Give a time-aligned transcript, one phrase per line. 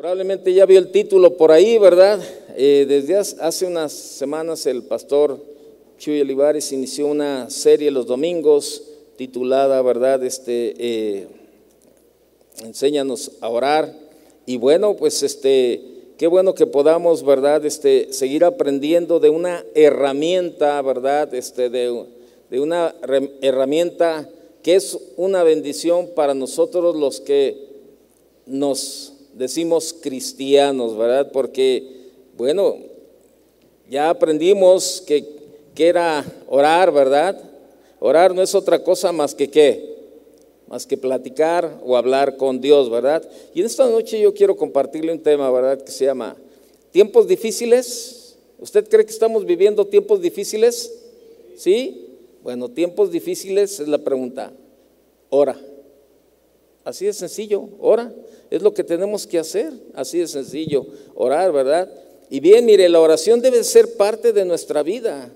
[0.00, 2.18] Probablemente ya vio el título por ahí, ¿verdad?
[2.56, 5.38] Eh, desde hace unas semanas el pastor
[5.98, 8.82] Chuy Olivares inició una serie los domingos
[9.16, 10.24] titulada, ¿verdad?
[10.24, 11.26] Este, eh,
[12.64, 13.94] enséñanos a orar.
[14.46, 15.82] Y bueno, pues este,
[16.16, 17.66] qué bueno que podamos, ¿verdad?
[17.66, 21.34] Este, seguir aprendiendo de una herramienta, ¿verdad?
[21.34, 22.06] Este, de,
[22.50, 22.94] de una
[23.42, 24.30] herramienta
[24.62, 27.68] que es una bendición para nosotros los que
[28.46, 31.30] nos decimos cristianos, ¿verdad?
[31.32, 32.76] Porque, bueno,
[33.88, 35.24] ya aprendimos que,
[35.74, 37.40] que era orar, ¿verdad?
[37.98, 39.96] Orar no es otra cosa más que qué,
[40.68, 43.28] más que platicar o hablar con Dios, ¿verdad?
[43.54, 45.82] Y en esta noche yo quiero compartirle un tema, ¿verdad?
[45.82, 46.36] Que se llama
[46.90, 48.36] tiempos difíciles.
[48.58, 50.92] ¿Usted cree que estamos viviendo tiempos difíciles?
[51.56, 52.06] ¿Sí?
[52.42, 54.52] Bueno, tiempos difíciles es la pregunta.
[55.28, 55.60] Ora.
[56.84, 58.12] Así de sencillo, ora.
[58.50, 61.88] Es lo que tenemos que hacer, así de sencillo, orar, ¿verdad?
[62.30, 65.32] Y bien, mire, la oración debe ser parte de nuestra vida.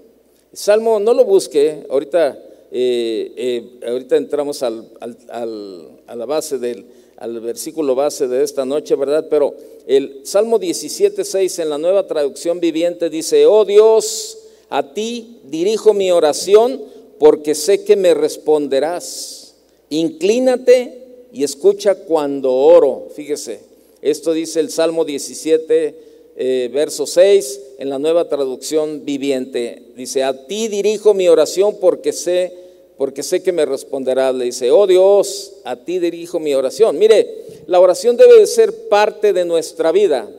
[0.52, 2.38] Salmo, no lo busque, ahorita,
[2.72, 4.88] eh, eh, ahorita entramos al,
[5.28, 9.26] a la base del al versículo base de esta noche, ¿verdad?
[9.30, 9.54] Pero
[9.86, 14.38] el Salmo 17, 6 en la nueva traducción viviente dice, oh Dios,
[14.68, 16.82] a ti dirijo mi oración
[17.18, 19.54] porque sé que me responderás.
[19.90, 21.03] Inclínate
[21.34, 23.08] y escucha cuando oro.
[23.14, 23.60] Fíjese,
[24.00, 25.94] esto dice el Salmo 17,
[26.36, 29.82] eh, verso 6, en la nueva traducción viviente.
[29.96, 32.52] Dice, a ti dirijo mi oración porque sé,
[32.96, 34.32] porque sé que me responderás.
[34.32, 36.98] Le dice, oh Dios, a ti dirijo mi oración.
[36.98, 40.30] Mire, la oración debe de ser parte de nuestra vida.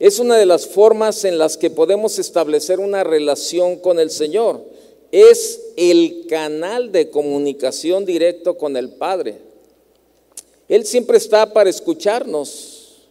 [0.00, 4.73] Es una de las formas en las que podemos establecer una relación con el Señor
[5.14, 9.36] es el canal de comunicación directo con el Padre.
[10.68, 13.06] Él siempre está para escucharnos.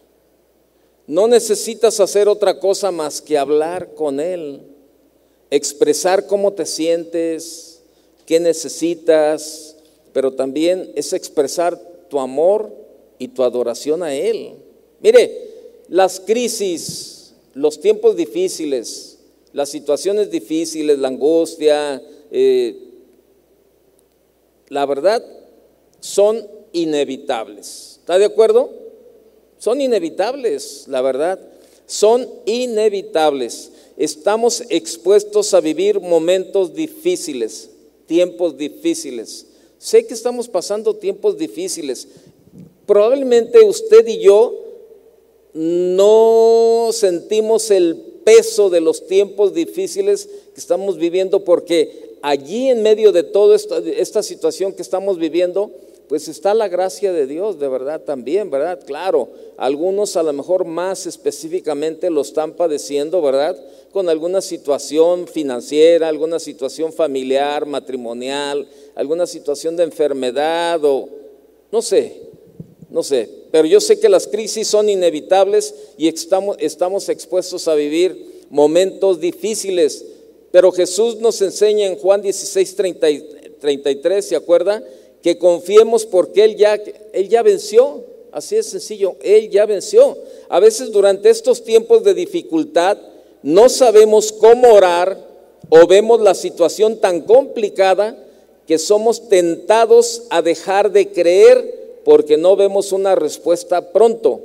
[1.06, 4.60] No necesitas hacer otra cosa más que hablar con Él,
[5.50, 7.80] expresar cómo te sientes,
[8.26, 9.74] qué necesitas,
[10.12, 12.70] pero también es expresar tu amor
[13.18, 14.56] y tu adoración a Él.
[15.00, 15.52] Mire,
[15.88, 19.13] las crisis, los tiempos difíciles,
[19.54, 22.76] las situaciones difíciles, la angustia, eh,
[24.68, 25.24] la verdad,
[26.00, 27.98] son inevitables.
[28.00, 28.70] ¿Está de acuerdo?
[29.58, 31.38] Son inevitables, la verdad.
[31.86, 33.70] Son inevitables.
[33.96, 37.70] Estamos expuestos a vivir momentos difíciles,
[38.06, 39.46] tiempos difíciles.
[39.78, 42.08] Sé que estamos pasando tiempos difíciles.
[42.86, 44.64] Probablemente usted y yo
[45.54, 53.12] no sentimos el peso de los tiempos difíciles que estamos viviendo, porque allí en medio
[53.12, 55.70] de toda esta, esta situación que estamos viviendo,
[56.08, 58.80] pues está la gracia de Dios, de verdad también, ¿verdad?
[58.84, 63.56] Claro, algunos a lo mejor más específicamente lo están padeciendo, ¿verdad?
[63.92, 71.08] Con alguna situación financiera, alguna situación familiar, matrimonial, alguna situación de enfermedad o
[71.72, 72.20] no sé,
[72.90, 77.74] no sé, pero yo sé que las crisis son inevitables y estamos, estamos expuestos a
[77.74, 80.04] vivir momentos difíciles.
[80.50, 84.82] Pero Jesús nos enseña en Juan 16, 33, ¿se acuerda?
[85.22, 86.80] Que confiemos porque Él ya,
[87.12, 88.04] Él ya venció.
[88.30, 90.16] Así es sencillo, Él ya venció.
[90.48, 92.98] A veces durante estos tiempos de dificultad
[93.42, 95.18] no sabemos cómo orar
[95.68, 98.16] o vemos la situación tan complicada
[98.66, 104.40] que somos tentados a dejar de creer porque no vemos una respuesta pronto.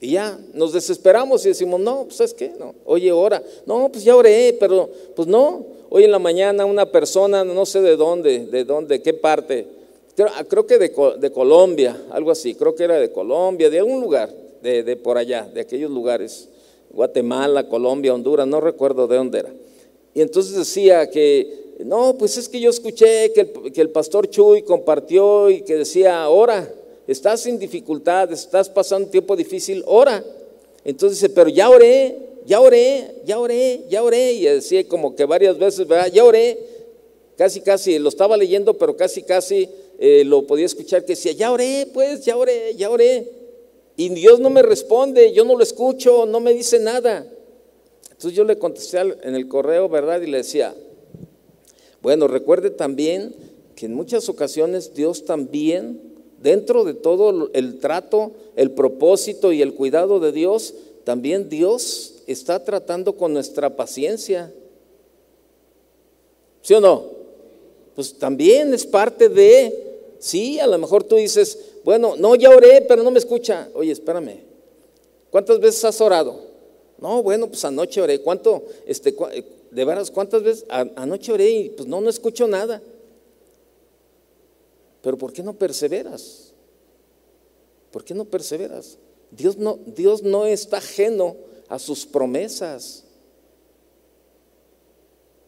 [0.00, 4.02] Y ya nos desesperamos y decimos, no, pues es que, no, oye, ora, no, pues
[4.02, 8.46] ya oré, pero pues no, hoy en la mañana una persona, no sé de dónde,
[8.46, 9.64] de dónde, qué parte,
[10.48, 14.28] creo, que de, de, Colombia, algo así, creo que era de Colombia, de algún lugar,
[14.60, 16.48] de, de por allá, de aquellos lugares,
[16.90, 19.50] Guatemala, Colombia, Honduras, no recuerdo de dónde era.
[20.14, 25.50] Y entonces decía que no, pues es que yo escuché que el, pastor Chuy compartió
[25.50, 26.72] y que decía, ora,
[27.06, 30.24] estás sin dificultades, estás pasando un tiempo difícil, ora.
[30.84, 34.32] Entonces dice, pero ya oré, ya oré, ya oré, ya oré.
[34.32, 35.86] Y decía como que varias veces.
[36.12, 36.58] Ya oré,
[37.36, 39.68] casi, casi, lo estaba leyendo, pero casi, casi
[39.98, 43.28] eh, lo podía escuchar que decía, ya oré, pues, ya oré, ya oré.
[43.96, 47.26] Y Dios no me responde, yo no lo escucho, no me dice nada.
[48.10, 50.20] Entonces yo le contesté en el correo, ¿verdad?
[50.22, 50.74] Y le decía,
[52.02, 53.34] bueno, recuerde también
[53.76, 56.00] que en muchas ocasiones Dios también,
[56.42, 62.64] dentro de todo el trato, el propósito y el cuidado de Dios, también Dios está
[62.64, 64.52] tratando con nuestra paciencia.
[66.62, 67.04] ¿Sí o no?
[67.94, 72.82] Pues también es parte de, sí, a lo mejor tú dices, bueno, no, ya oré,
[72.82, 73.68] pero no me escucha.
[73.74, 74.40] Oye, espérame,
[75.30, 76.40] ¿cuántas veces has orado?
[76.98, 78.20] No, bueno, pues anoche oré.
[78.20, 79.14] ¿Cuánto, este,
[79.72, 80.66] de veras, cuántas veces?
[80.68, 82.82] anoche oré y pues no, no escucho nada.
[85.00, 86.52] Pero ¿por qué no perseveras?
[87.90, 88.98] ¿Por qué no perseveras?
[89.30, 91.36] Dios no, Dios no está ajeno
[91.68, 93.04] a sus promesas.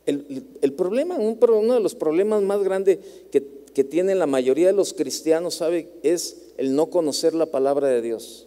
[0.06, 2.98] El, problema, uno de los problemas más grandes
[3.30, 5.88] que, que tienen la mayoría de los cristianos, ¿sabe?
[6.02, 8.46] Es el no conocer la palabra de Dios.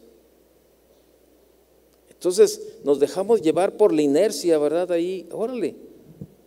[2.17, 4.91] Entonces nos dejamos llevar por la inercia, ¿verdad?
[4.91, 5.75] Ahí, órale.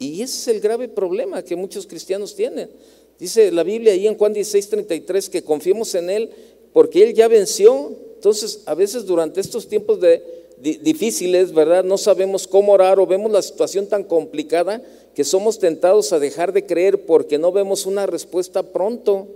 [0.01, 2.71] Y ese es el grave problema que muchos cristianos tienen.
[3.19, 6.31] Dice la Biblia ahí en Juan 16, 33 que confiemos en Él
[6.73, 7.93] porque Él ya venció.
[8.15, 10.23] Entonces, a veces durante estos tiempos de,
[10.61, 11.85] difíciles, ¿verdad?
[11.85, 14.83] No sabemos cómo orar o vemos la situación tan complicada
[15.15, 19.29] que somos tentados a dejar de creer porque no vemos una respuesta pronto.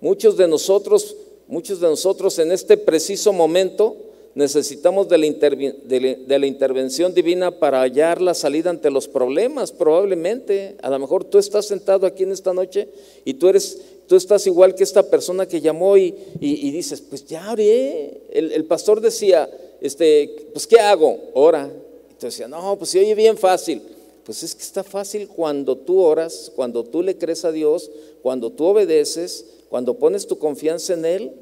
[0.00, 1.16] Muchos de nosotros,
[1.48, 3.96] muchos de nosotros en este preciso momento
[4.34, 10.76] necesitamos de la, intervención divina para hallar la salida ante los problemas, probablemente.
[10.82, 12.88] A lo mejor tú estás sentado aquí en esta noche
[13.24, 17.24] y tú eres, tú estás igual que esta persona que llamó y, y, dices, pues
[17.26, 18.22] ya oré.
[18.30, 19.48] El, el, pastor decía,
[19.80, 21.16] este, pues ¿qué hago?
[21.34, 21.70] Ora.
[22.10, 23.82] Y tú decías, no, pues se oye bien fácil.
[24.24, 27.90] Pues es que está fácil cuando tú oras, cuando tú le crees a Dios,
[28.22, 31.32] cuando tú obedeces, cuando pones tu confianza en Él,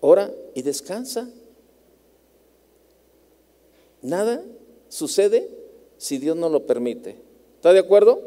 [0.00, 1.30] ora y descansa.
[4.02, 4.44] Nada
[4.88, 5.48] sucede
[5.96, 7.16] si Dios no lo permite.
[7.56, 8.20] ¿Está de acuerdo?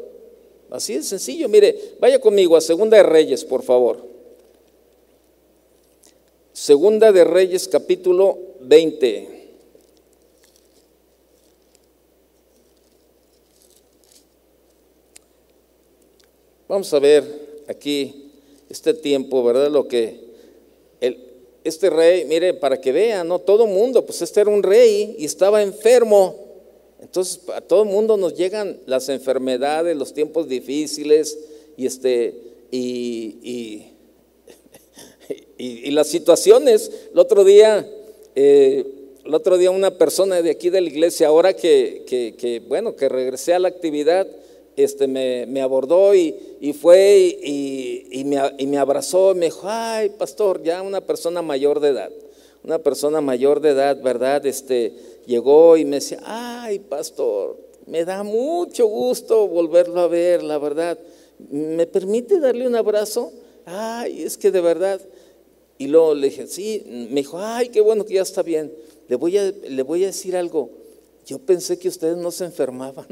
[0.70, 1.48] Así de sencillo.
[1.48, 4.04] Mire, vaya conmigo a Segunda de Reyes, por favor.
[6.52, 9.36] Segunda de Reyes, capítulo 20.
[16.68, 18.32] Vamos a ver aquí
[18.68, 19.70] este tiempo, ¿verdad?
[19.70, 20.25] Lo que
[21.68, 23.38] este rey, mire, para que vean, ¿no?
[23.38, 26.34] Todo mundo, pues este era un rey y estaba enfermo.
[27.00, 31.38] Entonces, a todo el mundo nos llegan las enfermedades, los tiempos difíciles
[31.76, 32.34] y, este,
[32.70, 33.86] y,
[35.58, 36.90] y, las situaciones.
[37.12, 37.88] El otro día,
[38.34, 38.84] eh,
[39.24, 42.96] el otro día una persona de aquí de la iglesia, ahora que, que, que bueno,
[42.96, 44.26] que regresé a la actividad,
[44.76, 46.34] este, me, abordó y,
[46.78, 52.12] fue y, me, abrazó y me dijo, ay, pastor, ya una persona mayor de edad,
[52.62, 54.44] una persona mayor de edad, ¿verdad?
[54.44, 54.92] Este,
[55.26, 57.56] llegó y me decía, ay, pastor,
[57.86, 60.98] me da mucho gusto volverlo a ver, la verdad.
[61.50, 63.32] ¿Me permite darle un abrazo?
[63.64, 65.00] Ay, es que de verdad.
[65.78, 68.72] Y luego le dije, sí, me dijo, ay, qué bueno que ya está bien.
[69.08, 70.70] Le voy a, le voy a decir algo.
[71.26, 73.06] Yo pensé que ustedes no se enfermaban.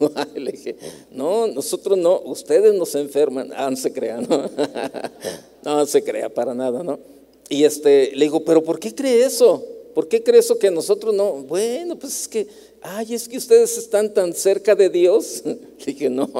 [0.34, 0.76] Le dije,
[1.10, 3.52] no, nosotros no, ustedes nos enferman.
[3.54, 4.50] Ah, no se crea, ¿no?
[5.64, 6.98] no se crea para nada, ¿no?
[7.48, 9.64] Y este, le digo, pero ¿por qué cree eso?
[9.94, 11.32] ¿Por qué cree eso que nosotros no?
[11.32, 12.46] Bueno, pues es que,
[12.80, 15.42] ay, es que ustedes están tan cerca de Dios.
[15.44, 16.30] Le dije, no,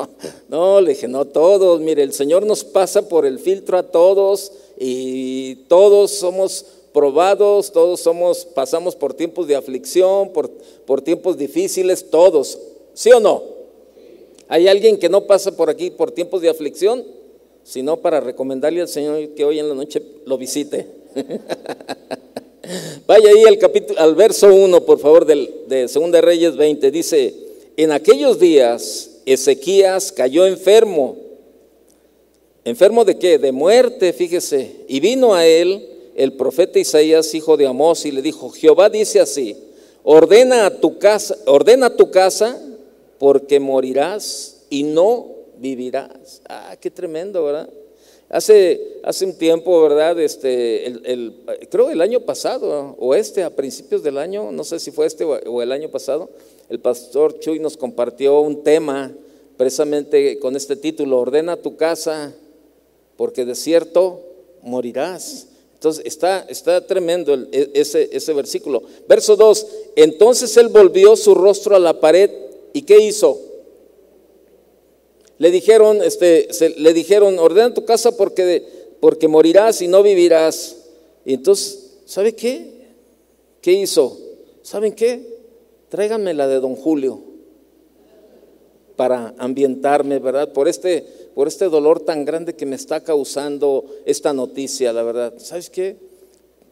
[0.49, 4.53] no, le dije, no, todos, mire, el Señor nos pasa por el filtro a todos
[4.79, 10.51] y todos somos probados, todos somos, pasamos por tiempos de aflicción, por,
[10.87, 12.59] por tiempos difíciles, todos.
[13.01, 13.43] ¿Sí o no?
[14.47, 17.03] ¿Hay alguien que no pasa por aquí por tiempos de aflicción?
[17.65, 20.87] Sino para recomendarle al Señor que hoy en la noche lo visite.
[23.07, 26.91] Vaya ahí al capítulo, al verso 1, por favor, del, de 2 Reyes 20.
[26.91, 27.35] Dice,
[27.79, 31.17] en aquellos días Ezequías cayó enfermo.
[32.67, 33.39] ¿Enfermo de qué?
[33.39, 34.73] De muerte, fíjese.
[34.89, 39.21] Y vino a él el profeta Isaías, hijo de Amós, y le dijo, Jehová dice
[39.21, 39.57] así,
[40.03, 42.67] ordena a tu casa, ordena tu casa
[43.21, 45.27] porque morirás y no
[45.59, 46.41] vivirás.
[46.49, 47.69] Ah, qué tremendo, ¿verdad?
[48.31, 50.19] Hace, hace un tiempo, ¿verdad?
[50.19, 51.35] Este, el,
[51.71, 55.25] creo el año pasado, o este, a principios del año, no sé si fue este
[55.25, 56.31] o el año pasado,
[56.71, 59.13] el pastor Chuy nos compartió un tema
[59.59, 62.33] precisamente con este título, ordena tu casa,
[63.19, 64.23] porque de cierto
[64.63, 65.47] morirás.
[65.75, 68.83] Entonces está, está tremendo e, ese, ese versículo.
[69.07, 73.41] Verso 2, entonces él volvió su rostro a la pared ¿Y qué hizo?
[75.39, 78.67] Le dijeron, este, le dijeron, ordena tu casa porque,
[79.01, 80.77] porque morirás y no vivirás.
[81.25, 82.81] Y entonces, ¿sabe qué?
[83.61, 84.19] ¿Qué hizo?
[84.63, 85.41] ¿Saben qué?
[85.89, 87.23] Tráiganme la de don Julio
[88.97, 90.53] para ambientarme, ¿verdad?
[90.53, 95.35] Por este, por este dolor tan grande que me está causando esta noticia, la verdad.
[95.39, 95.97] ¿Sabes qué?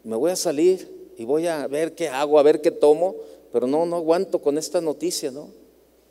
[0.04, 3.16] Me voy a salir y voy a ver qué hago, a ver qué tomo,
[3.50, 5.48] pero no, no aguanto con esta noticia, ¿no?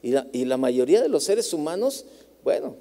[0.01, 2.05] Y la, mayoría de los seres humanos,
[2.43, 2.75] bueno,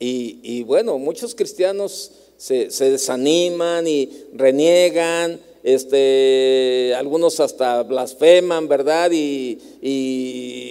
[0.00, 5.40] y, bueno, muchos cristianos se, se desaniman y reniegan,
[5.74, 9.10] este, algunos hasta blasfeman, ¿verdad?
[9.12, 9.58] Y,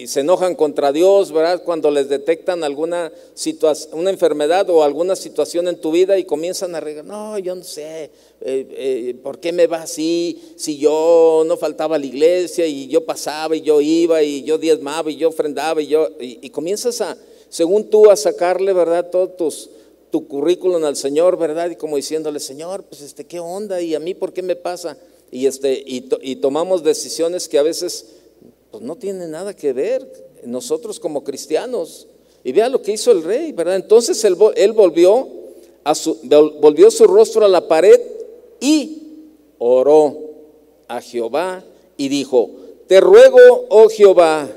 [0.07, 1.63] se enojan contra Dios, ¿verdad?
[1.65, 6.75] Cuando les detectan alguna situación, una enfermedad o alguna situación en tu vida y comienzan
[6.75, 8.09] a regar, no, yo no sé, eh,
[8.41, 10.53] eh, ¿por qué me va así?
[10.55, 14.57] Si yo no faltaba a la iglesia y yo pasaba y yo iba y yo
[14.57, 17.17] diezmaba y yo ofrendaba y yo, y, y comienzas a,
[17.49, 19.09] según tú, a sacarle, ¿verdad?
[19.09, 19.69] Todos tus
[20.11, 21.69] tu currículum al Señor, ¿verdad?
[21.69, 23.81] Y como diciéndole, Señor, pues este, ¿qué onda?
[23.81, 24.97] ¿Y a mí por qué me pasa?
[25.31, 28.05] Y, este, y, tomamos decisiones que a veces
[28.71, 30.07] pues, no tienen nada que ver
[30.45, 32.07] nosotros como cristianos.
[32.43, 33.75] Y vea lo que hizo el rey, ¿verdad?
[33.75, 35.27] Entonces él, él volvió,
[35.83, 36.17] a su,
[36.61, 37.99] volvió su rostro a la pared
[38.61, 39.01] y
[39.57, 40.17] oró
[40.87, 41.63] a Jehová
[41.97, 42.51] y dijo,
[42.87, 44.47] te ruego, oh Jehová,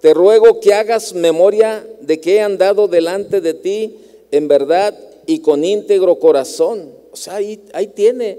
[0.00, 3.96] te ruego que hagas memoria de que he andado delante de ti
[4.36, 6.90] en verdad y con íntegro corazón.
[7.12, 8.38] O sea, ahí, tiene,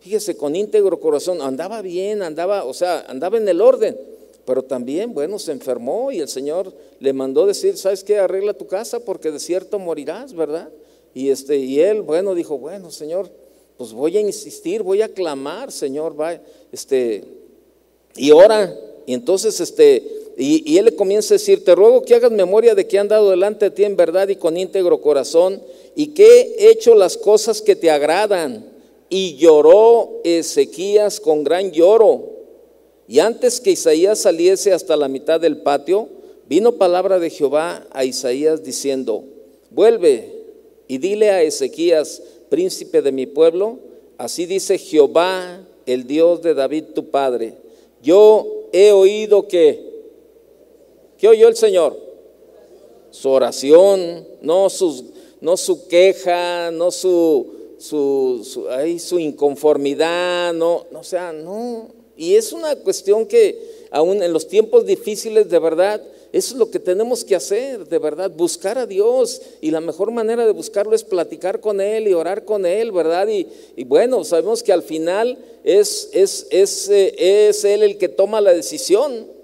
[0.00, 3.96] fíjese, con íntegro corazón, andaba bien, andaba, o sea, andaba en el orden,
[4.44, 8.18] pero también, bueno, se enfermó y el Señor le mandó decir, ¿sabes qué?
[8.18, 10.70] Arregla tu casa porque de cierto morirás, ¿verdad?
[11.14, 13.30] Y, este, y él, bueno, dijo, bueno, Señor,
[13.76, 16.40] pues voy a insistir, voy a clamar, Señor, va,
[16.72, 17.22] este,
[18.16, 18.76] y ora.
[19.06, 20.02] Y entonces, este,
[20.40, 23.30] y, él le comienza a decir, te ruego que hagas memoria de que he andado
[23.30, 25.60] delante de ti en verdad y con íntegro corazón
[25.96, 28.64] y que he hecho las cosas que te agradan.
[29.10, 32.36] Y lloró Ezequías con gran lloro.
[33.08, 36.08] Y antes que Isaías saliese hasta la mitad del patio,
[36.48, 39.24] vino palabra de Jehová a Isaías diciendo,
[39.70, 40.30] vuelve
[40.86, 43.78] y dile a Ezequías, príncipe de mi pueblo,
[44.18, 47.54] así dice Jehová, el Dios de David tu padre,
[48.02, 49.87] yo he oído que
[51.18, 51.98] ¿Qué oyó el Señor?
[53.10, 54.68] Su oración, no,
[55.40, 57.46] no su queja, no su,
[57.78, 58.64] su,
[58.98, 61.88] su, inconformidad, no, no, o sea, no.
[62.16, 66.00] Y es una cuestión que aún en los tiempos difíciles, de verdad,
[66.32, 69.40] eso es lo que tenemos que hacer, de verdad, buscar a Dios.
[69.60, 73.26] Y la mejor manera de buscarlo es platicar con Él y orar con Él, ¿verdad?
[73.26, 78.08] Y, y bueno, sabemos que al final es, es, es, eh, es Él el que
[78.08, 79.37] toma la decisión.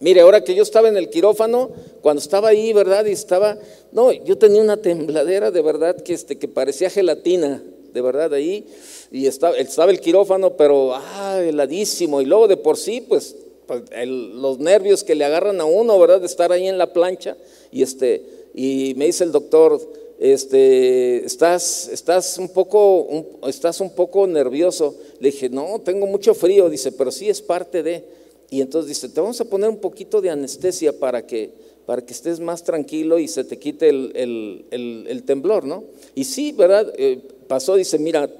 [0.00, 1.70] Mire, ahora que yo estaba en el quirófano,
[2.02, 3.06] cuando estaba ahí, ¿verdad?
[3.06, 3.58] Y estaba,
[3.92, 8.66] no, yo tenía una tembladera de verdad que, este, que parecía gelatina, de verdad, ahí.
[9.12, 12.20] Y estaba, estaba el quirófano, pero, ah, heladísimo.
[12.20, 13.36] Y luego de por sí, pues,
[13.66, 16.20] pues los nervios que le agarran a uno, ¿verdad?
[16.20, 17.36] De estar ahí en la plancha.
[17.70, 18.22] Y, este,
[18.52, 19.80] y me dice el doctor,
[20.18, 23.06] este, estás, estás, un poco,
[23.46, 24.96] estás un poco nervioso.
[25.20, 26.68] Le dije, no, tengo mucho frío.
[26.68, 28.23] Dice, pero sí es parte de...
[28.54, 31.50] Y entonces dice, te vamos a poner un poquito de anestesia para que,
[31.86, 35.82] para que estés más tranquilo y se te quite el, temblor, ¿no?
[36.14, 36.92] Y sí, ¿verdad?
[36.96, 37.18] Eh,
[37.48, 38.30] pasó, dice, mira,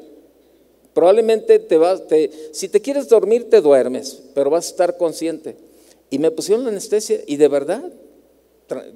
[0.92, 5.56] probablemente te vas, te, si te quieres dormir, te duermes, pero vas a estar consciente.
[6.10, 7.82] Y me pusieron la anestesia y de verdad,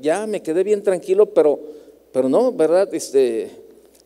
[0.01, 1.59] ya me quedé bien tranquilo, pero,
[2.13, 2.95] pero no, ¿verdad?
[2.95, 3.51] Este,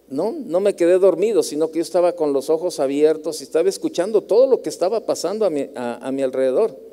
[0.09, 3.69] no, no me quedé dormido, sino que yo estaba con los ojos abiertos y estaba
[3.69, 6.91] escuchando todo lo que estaba pasando a mi, a mi alrededor.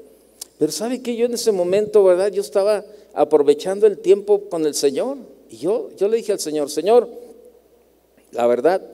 [0.60, 2.34] Pero sabe que yo en ese momento, ¿verdad?
[2.34, 5.18] Yo estaba aprovechando el tiempo con el Señor.
[5.50, 7.10] Y yo, yo le dije al Señor, Señor,
[8.34, 8.86] la verdad,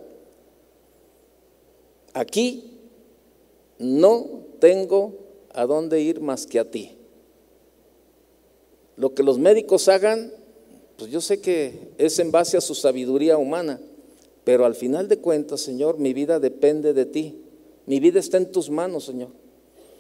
[2.14, 2.72] aquí
[3.80, 4.28] no
[4.60, 5.16] tengo
[5.54, 6.92] a dónde ir más que a ti.
[8.96, 10.32] Lo que los médicos hagan,
[10.98, 13.82] pues yo sé que es en base a su sabiduría humana,
[14.44, 17.42] pero al final de cuentas, Señor, mi vida depende de ti.
[17.88, 19.30] Mi vida está en tus manos, Señor.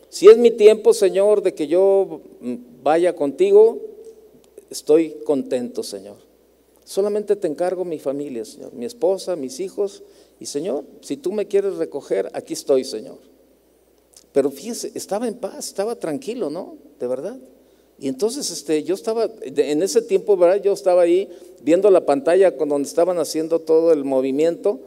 [0.09, 2.21] Si es mi tiempo, Señor, de que yo
[2.83, 3.81] vaya contigo,
[4.69, 6.17] estoy contento, Señor.
[6.83, 10.03] Solamente te encargo mi familia, Señor, mi esposa, mis hijos.
[10.39, 13.17] Y Señor, si tú me quieres recoger, aquí estoy, Señor.
[14.31, 16.75] Pero fíjese, estaba en paz, estaba tranquilo, ¿no?
[16.99, 17.37] De verdad.
[17.97, 20.61] Y entonces este, yo estaba, en ese tiempo, ¿verdad?
[20.61, 21.29] Yo estaba ahí
[21.63, 24.79] viendo la pantalla con donde estaban haciendo todo el movimiento,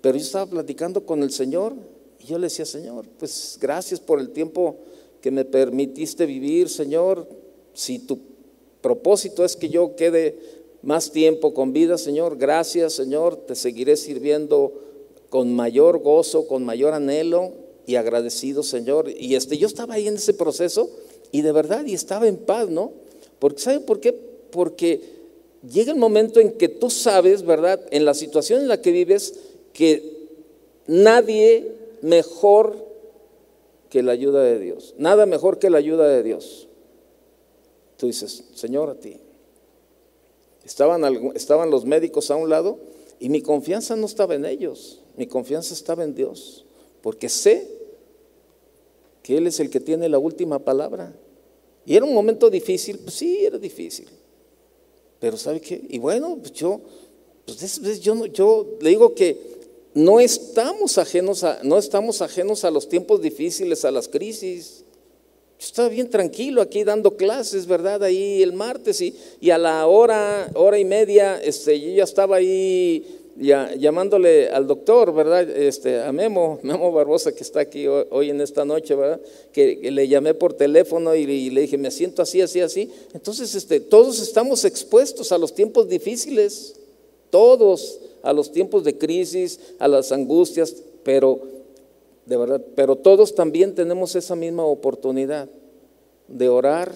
[0.00, 1.74] pero yo estaba platicando con el Señor
[2.26, 4.74] y yo le decía, Señor, pues gracias por el tiempo
[5.20, 7.28] que me permitiste vivir, Señor.
[7.72, 8.18] Si tu
[8.80, 10.36] propósito es que yo quede
[10.82, 13.36] más tiempo con vida, Señor, gracias, Señor.
[13.36, 14.72] Te seguiré sirviendo
[15.30, 17.52] con mayor gozo, con mayor anhelo
[17.86, 19.08] y agradecido, Señor.
[19.16, 20.90] Y este, yo estaba ahí en ese proceso
[21.30, 22.90] y de verdad, y estaba en paz, ¿no?
[23.38, 24.12] Porque, ¿sabe por qué?
[24.50, 25.00] Porque
[25.72, 27.80] llega el momento en que tú sabes, ¿verdad?
[27.92, 29.34] En la situación en la que vives,
[29.72, 30.16] que
[30.88, 32.76] nadie mejor
[33.90, 34.94] que la ayuda de Dios.
[34.98, 36.68] Nada mejor que la ayuda de Dios.
[37.96, 39.18] Tú dices, Señor, a ti.
[40.64, 42.80] Estaban, estaban los médicos a un lado
[43.18, 46.66] Y mi confianza no estaba en ellos, mi confianza estaba en Dios,
[47.00, 47.66] porque sé
[49.22, 51.14] que Él es el que tiene la última palabra.
[51.84, 54.08] Y era un momento difícil, pues sí, era difícil.
[55.18, 55.80] Pero ¿sabe qué?
[55.88, 56.80] Y bueno, pues yo,
[57.46, 59.55] pues yo, yo le digo que
[59.96, 64.84] no estamos ajenos a, no estamos ajenos a los tiempos difíciles, a las crisis.
[65.58, 68.04] Yo estaba bien tranquilo aquí dando clases, ¿verdad?
[68.04, 72.36] Ahí el martes y, y a la hora, hora y media, este, yo ya estaba
[72.36, 73.06] ahí
[73.38, 75.48] ya, llamándole al doctor, ¿verdad?
[75.48, 79.22] Este, a Memo, Memo Barbosa que está aquí hoy, en esta noche, ¿verdad?
[79.50, 82.90] Que, le llamé por teléfono y, le dije, me siento así, así, así.
[83.14, 86.74] Entonces, este, todos estamos expuestos a los tiempos difíciles,
[87.30, 91.40] todos a los tiempos de crisis, a las angustias, pero
[92.26, 95.48] de verdad, pero todos también tenemos esa misma oportunidad
[96.26, 96.92] de orar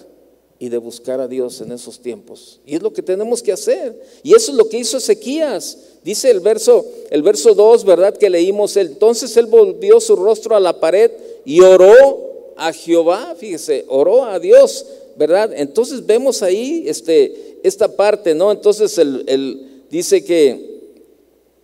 [0.58, 2.60] y de buscar a Dios en esos tiempos.
[2.66, 3.98] Y es lo que tenemos que hacer.
[4.24, 5.78] Y eso es lo que hizo Ezequías.
[6.02, 8.16] Dice el verso, el verso 2, ¿verdad?
[8.16, 11.12] Que leímos, entonces él volvió su rostro a la pared
[11.44, 14.84] y oró a Jehová, fíjese, oró a Dios,
[15.16, 15.52] ¿verdad?
[15.54, 18.50] Entonces vemos ahí este, esta parte, ¿no?
[18.50, 20.69] Entonces él dice que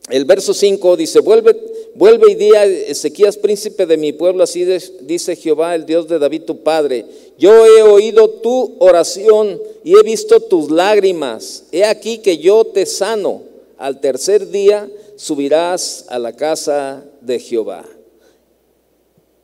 [0.09, 1.57] el verso 5 dice, vuelve,
[1.95, 4.65] vuelve y di a Ezequías, príncipe de mi pueblo, así
[5.01, 7.05] dice Jehová, el Dios de David tu padre.
[7.39, 11.65] Yo he oído tu oración y he visto tus lágrimas.
[11.73, 13.43] He aquí que yo te sano.
[13.79, 17.85] Al tercer día subirás a la casa de Jehová.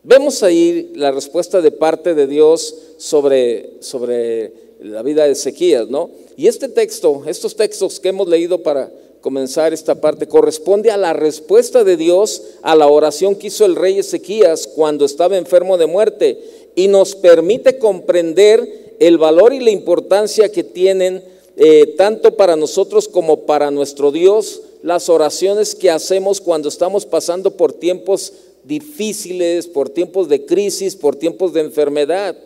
[0.05, 6.11] Vemos ahí la respuesta de parte de Dios sobre, sobre la vida de Ezequías, ¿no?
[6.37, 8.91] Y este texto, estos textos que hemos leído para
[9.23, 13.77] comenzar esta parte, corresponde a la respuesta de Dios a la oración que hizo el
[13.77, 16.39] rey Ezequías cuando estaba enfermo de muerte
[16.75, 21.25] y nos permite comprender el valor y la importancia que tienen
[21.57, 27.57] eh, tanto para nosotros como para nuestro Dios las oraciones que hacemos cuando estamos pasando
[27.57, 28.33] por tiempos
[28.65, 32.37] difíciles, por tiempos de crisis, por tiempos de enfermedad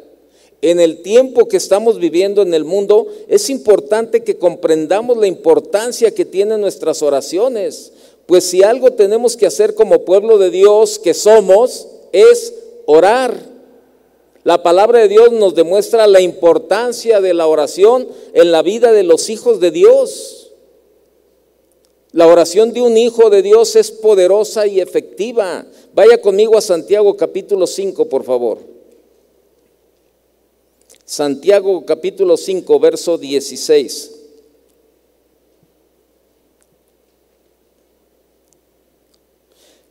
[0.70, 6.10] en el tiempo que estamos viviendo en el mundo, es importante que comprendamos la importancia
[6.10, 7.92] que tienen nuestras oraciones.
[8.26, 12.52] Pues si algo tenemos que hacer como pueblo de Dios que somos, es
[12.84, 13.38] orar.
[14.42, 19.04] La palabra de Dios nos demuestra la importancia de la oración en la vida de
[19.04, 20.50] los hijos de Dios.
[22.10, 25.64] La oración de un hijo de Dios es poderosa y efectiva.
[25.94, 28.75] Vaya conmigo a Santiago capítulo 5, por favor.
[31.06, 34.10] Santiago capítulo 5, verso 16.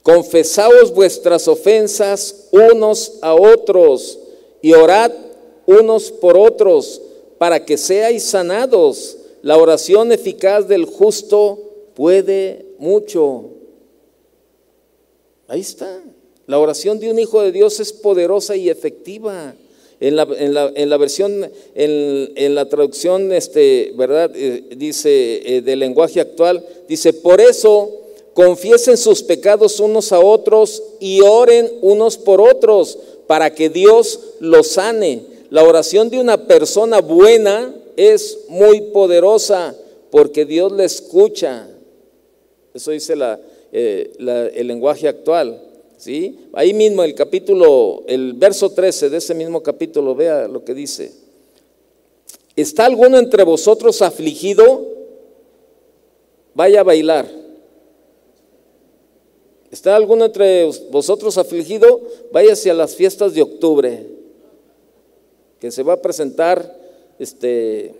[0.04, 4.19] Confesaos vuestras ofensas unos a otros
[4.62, 5.12] y orad
[5.65, 7.01] unos por otros
[7.38, 9.17] para que seáis sanados.
[9.41, 11.58] La oración eficaz del justo
[11.95, 13.51] puede mucho.
[15.47, 16.04] Ahí está.
[16.45, 19.56] La oración de un hijo de Dios es poderosa y efectiva.
[20.06, 24.30] En la, la, versión, en, la traducción, este, ¿verdad?
[24.36, 27.91] Eh, dice, eh, del lenguaje actual, dice, por eso
[28.36, 34.68] confiesen sus pecados unos a otros y oren unos por otros para que Dios los
[34.68, 35.24] sane.
[35.50, 39.76] La oración de una persona buena es muy poderosa
[40.12, 41.68] porque Dios le escucha.
[42.76, 43.39] Eso dice la,
[43.72, 44.12] eh,
[44.54, 45.60] el lenguaje actual.
[45.97, 46.39] ¿Sí?
[46.53, 51.12] Ahí mismo el capítulo, el verso 13 de ese mismo capítulo, vea lo que dice.
[52.55, 54.86] ¿Está alguno entre vosotros afligido?
[56.53, 57.27] Vaya a bailar.
[59.71, 61.99] ¿Está alguno entre vosotros afligido?
[62.31, 64.08] Vaya hacia las fiestas de octubre,
[65.60, 66.79] que se va a presentar
[67.19, 67.93] este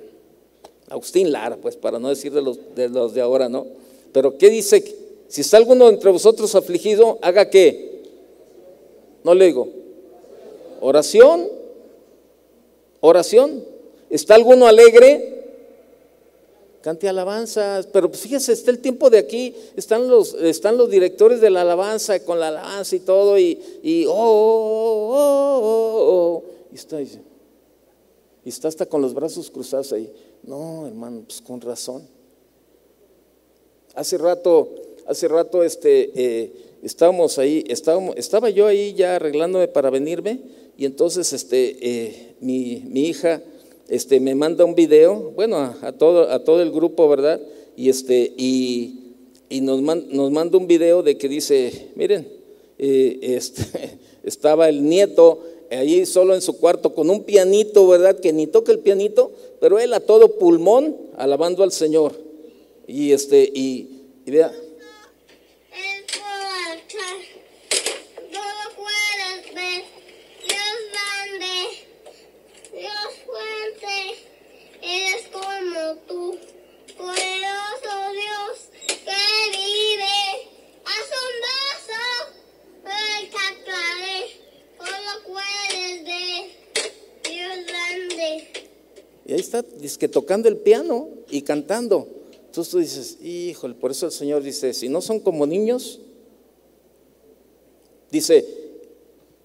[0.90, 3.66] Agustín Lara, pues para no decir de los de, los de ahora, ¿no?
[4.14, 4.86] Pero ¿qué dice?
[5.28, 7.85] Si está alguno entre vosotros afligido, haga qué?
[9.26, 9.68] No le digo.
[10.82, 11.50] Oración.
[13.02, 13.66] Oración.
[14.08, 15.48] ¿Está alguno alegre?
[16.82, 17.88] Cante alabanzas.
[17.88, 19.56] Pero fíjese, está el tiempo de aquí.
[19.76, 23.40] Están los, están los directores de la alabanza con la alabanza y todo.
[23.40, 26.44] Y, y oh, oh, oh, oh, oh.
[26.72, 27.10] Y está, y
[28.46, 30.14] está hasta con los brazos cruzados ahí.
[30.44, 32.08] No, hermano, pues con razón.
[33.96, 34.70] Hace rato
[35.06, 36.52] hace rato este, eh,
[36.86, 40.40] estábamos ahí, estábamos, estaba yo ahí ya arreglándome para venirme
[40.78, 43.42] y entonces este, eh, mi, hija
[43.88, 47.42] este, me manda un video, bueno, a, todo, a todo el grupo, ¿verdad?
[47.76, 49.02] Y, este, y,
[49.62, 52.28] nos, nos manda un video de que dice, miren,
[52.78, 55.40] eh, este, estaba el nieto
[55.72, 58.20] ahí solo en su cuarto con un pianito, ¿verdad?
[58.20, 62.14] Que ni toca el pianito, pero él a todo pulmón alabando al Señor.
[62.88, 64.54] Y este, y, y vea,
[90.16, 92.08] tocando el piano y cantando.
[92.46, 96.00] Entonces tú dices, híjole, por eso el Señor dice, si no son como niños,
[98.10, 98.48] dice,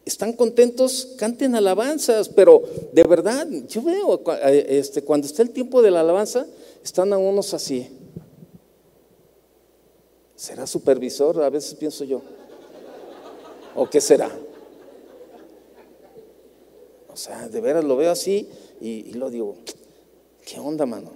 [0.04, 5.83] están contentos, canten alabanzas, pero de verdad, yo veo, eh, este, cuando está el tiempo
[5.83, 6.46] de la alabanza,
[6.85, 7.88] están a unos así.
[10.37, 11.42] ¿Será supervisor?
[11.42, 12.22] A veces pienso yo.
[13.74, 14.30] ¿O qué será?
[17.12, 18.48] O sea, de veras lo veo así
[18.80, 19.56] y, lo digo,
[20.50, 21.12] ¿qué onda, mano?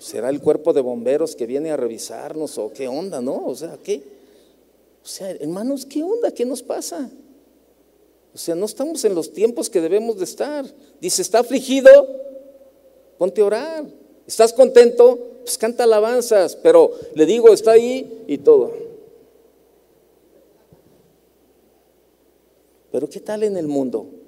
[0.00, 3.46] ¿Será el cuerpo de bomberos que viene a revisarnos o qué onda, no?
[3.46, 4.02] O sea, ¿qué?
[5.04, 6.32] O sea, hermanos, ¿qué onda?
[6.32, 7.08] ¿Qué nos pasa?
[8.34, 10.64] O sea, no estamos en los tiempos que debemos de estar.
[11.00, 11.90] Dice, ¿está afligido?
[13.16, 13.84] Ponte a orar.
[14.26, 15.18] ¿Estás contento?
[15.44, 16.56] Pues canta alabanzas.
[16.56, 18.72] Pero le digo, está ahí y todo.
[22.90, 24.21] Pero ¿qué tal en el mundo?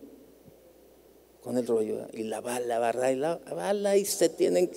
[1.44, 2.07] Con el rollo.
[2.14, 3.11] Y la bala, ¿verdad?
[3.11, 4.70] Y la bala y se tienen...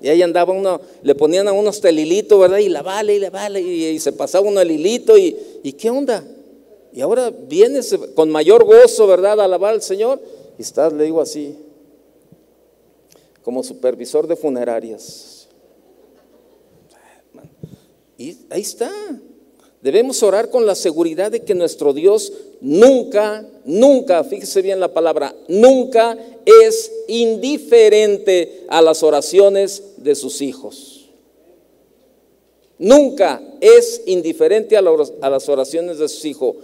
[0.00, 2.58] Y ahí andaba uno, le ponían a uno hasta el hilito, ¿verdad?
[2.58, 5.90] Y la bala y la bala, y, se pasaba uno el hilito, y, y ¿qué
[5.90, 6.24] onda?
[6.92, 9.40] Y ahora vienes con mayor gozo, ¿verdad?
[9.40, 10.20] A alabar al Señor.
[10.58, 11.56] Y estás, le digo así,
[13.42, 15.48] como supervisor de funerarias.
[18.18, 18.90] Y ahí está.
[19.82, 25.34] Debemos orar con la seguridad de que nuestro Dios nunca, nunca, fíjese bien la palabra,
[25.48, 26.16] nunca
[26.46, 31.10] es indiferente a las oraciones de sus hijos.
[32.78, 36.56] Nunca es indiferente a, las oraciones de sus hijos.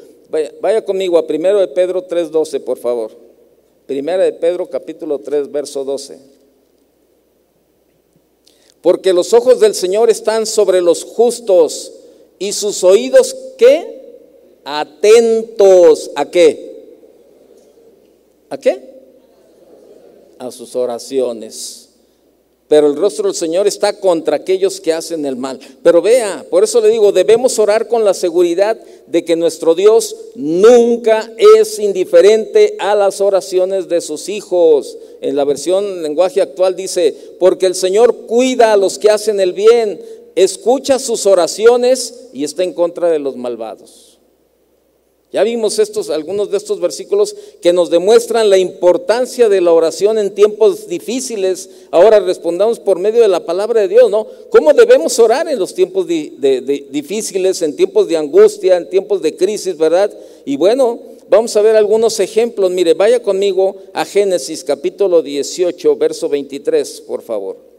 [0.61, 3.11] Vaya, conmigo a 1 de Pedro 3.12, por favor.
[3.87, 6.19] Primera de Pedro capítulo 3, verso 12.
[8.81, 11.98] Porque los ojos del Señor están sobre los justos
[12.39, 13.99] y sus oídos, ¿qué?
[14.65, 16.11] Atentos.
[16.15, 16.69] ¿A qué?
[18.51, 18.81] ¿A qué?
[20.39, 21.89] A sus oraciones.
[22.69, 25.59] Pero el rostro del Señor está contra aquellos que hacen el mal.
[25.83, 30.15] Pero vea, por eso le digo, debemos orar con la seguridad de que nuestro Dios
[30.35, 34.99] nunca es indiferente a las oraciones de sus hijos.
[35.23, 39.55] En la versión lenguaje actual dice, porque el Señor cuida a los que hacen el
[39.55, 39.99] bien
[40.43, 44.19] escucha sus oraciones y está en contra de los malvados.
[45.31, 50.17] Ya vimos estos, algunos de estos versículos que nos demuestran la importancia de la oración
[50.17, 51.69] en tiempos difíciles.
[51.91, 54.27] Ahora respondamos por medio de la palabra de Dios, ¿no?
[54.49, 59.77] ¿Cómo debemos orar en los tiempos difíciles, en tiempos de angustia, en tiempos de crisis,
[59.77, 60.11] verdad?
[60.47, 60.99] Y bueno,
[61.29, 62.71] vamos a ver algunos ejemplos.
[62.71, 67.78] Mire, vaya conmigo a Génesis capítulo 18, verso 23, por favor.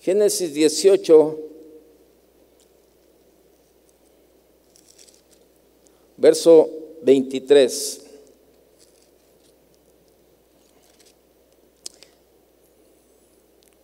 [0.00, 1.38] Génesis 18,
[6.16, 6.70] verso
[7.02, 8.00] 23.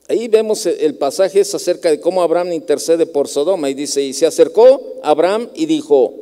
[0.06, 4.12] Ahí vemos el pasaje es acerca de cómo Abraham intercede por Sodoma y dice, y
[4.12, 6.14] se acercó Abraham y dijo,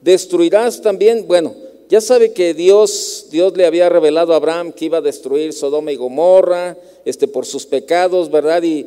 [0.00, 1.54] destruirás también, bueno,
[1.88, 5.90] ya sabe que Dios, Dios le había revelado a Abraham que iba a destruir Sodoma
[5.90, 8.62] y Gomorra, este, por sus pecados, ¿verdad?
[8.62, 8.86] Y,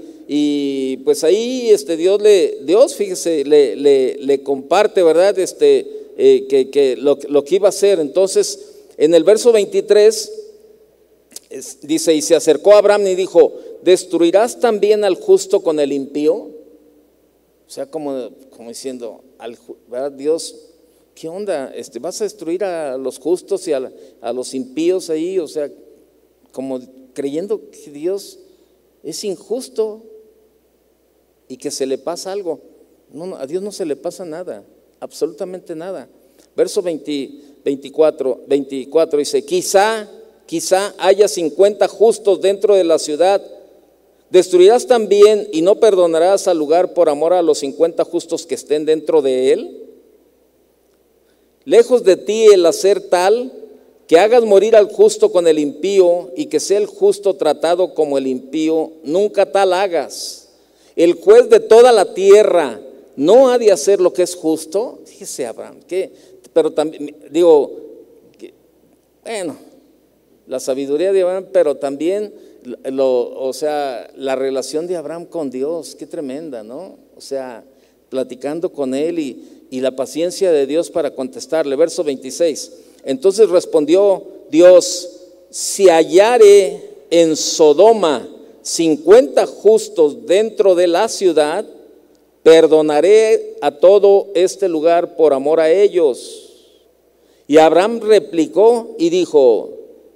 [1.04, 5.38] pues ahí este, Dios, le, Dios fíjese, le, le, comparte, ¿verdad?
[5.40, 5.88] Este,
[6.18, 8.00] eh, que, lo, que iba a hacer.
[8.00, 10.32] Entonces, en el verso 23
[11.84, 16.34] dice, y se acercó a Abraham y dijo, ¿destruirás también al justo con el impío?
[16.34, 19.58] O sea, como, como diciendo, al,
[19.90, 20.12] ¿verdad?
[20.12, 20.68] Dios
[21.20, 21.72] ¿qué onda?
[21.74, 23.92] Este, ¿Vas a destruir a los justos y a,
[24.34, 25.40] los impíos ahí?
[25.40, 25.72] O sea,
[26.52, 26.80] como
[27.14, 28.38] creyendo que Dios
[29.02, 30.04] es injusto
[31.48, 32.60] y que se le pasa algo.
[33.38, 34.64] A Dios no se le pasa nada,
[35.00, 36.10] absolutamente nada.
[36.56, 40.10] Verso 24, 24 dice, quizá,
[40.46, 43.42] quizá haya 50 justos dentro de la ciudad.
[44.30, 48.86] ¿Destruirás también y no perdonarás al lugar por amor a los 50 justos que estén
[48.86, 49.84] dentro de él?
[51.64, 53.54] Lejos de ti el hacer tal
[54.08, 58.18] que hagas morir al justo con el impío y que sea el justo tratado como
[58.18, 60.47] el impío, nunca tal hagas.
[60.98, 62.82] El juez de toda la tierra
[63.16, 65.00] no ha de hacer lo que es justo.
[65.06, 66.12] Fíjese, Abraham, que,
[66.52, 67.72] pero también, digo,
[69.24, 69.56] bueno,
[70.48, 72.34] la sabiduría de Abraham, pero también,
[72.84, 76.98] lo, o sea, la relación de Abraham con Dios, qué tremenda, ¿no?
[77.16, 77.64] O sea,
[78.10, 81.76] platicando con él y y la paciencia de Dios para contestarle.
[81.76, 82.72] Verso 26.
[83.04, 85.10] Entonces respondió Dios,
[85.50, 88.28] si hallare en Sodoma
[88.68, 91.66] 50 justos dentro de la ciudad,
[92.44, 96.66] perdonaré a todo este lugar por amor a ellos.
[97.48, 99.70] Y Abraham replicó y dijo,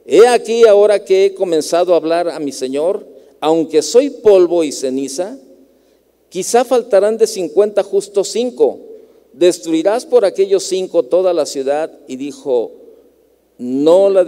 [0.06, 3.08] he aquí ahora que he comenzado a hablar a mi Señor,
[3.40, 5.38] aunque soy polvo y ceniza,
[6.28, 8.80] quizá faltarán de cincuenta justos cinco.
[9.32, 11.90] Destruirás por aquellos cinco toda la ciudad.
[12.06, 12.74] Y dijo,
[13.58, 14.26] no la,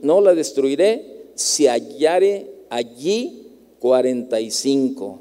[0.00, 3.41] no la destruiré si hallare allí
[3.82, 5.18] cuarenta y cinco.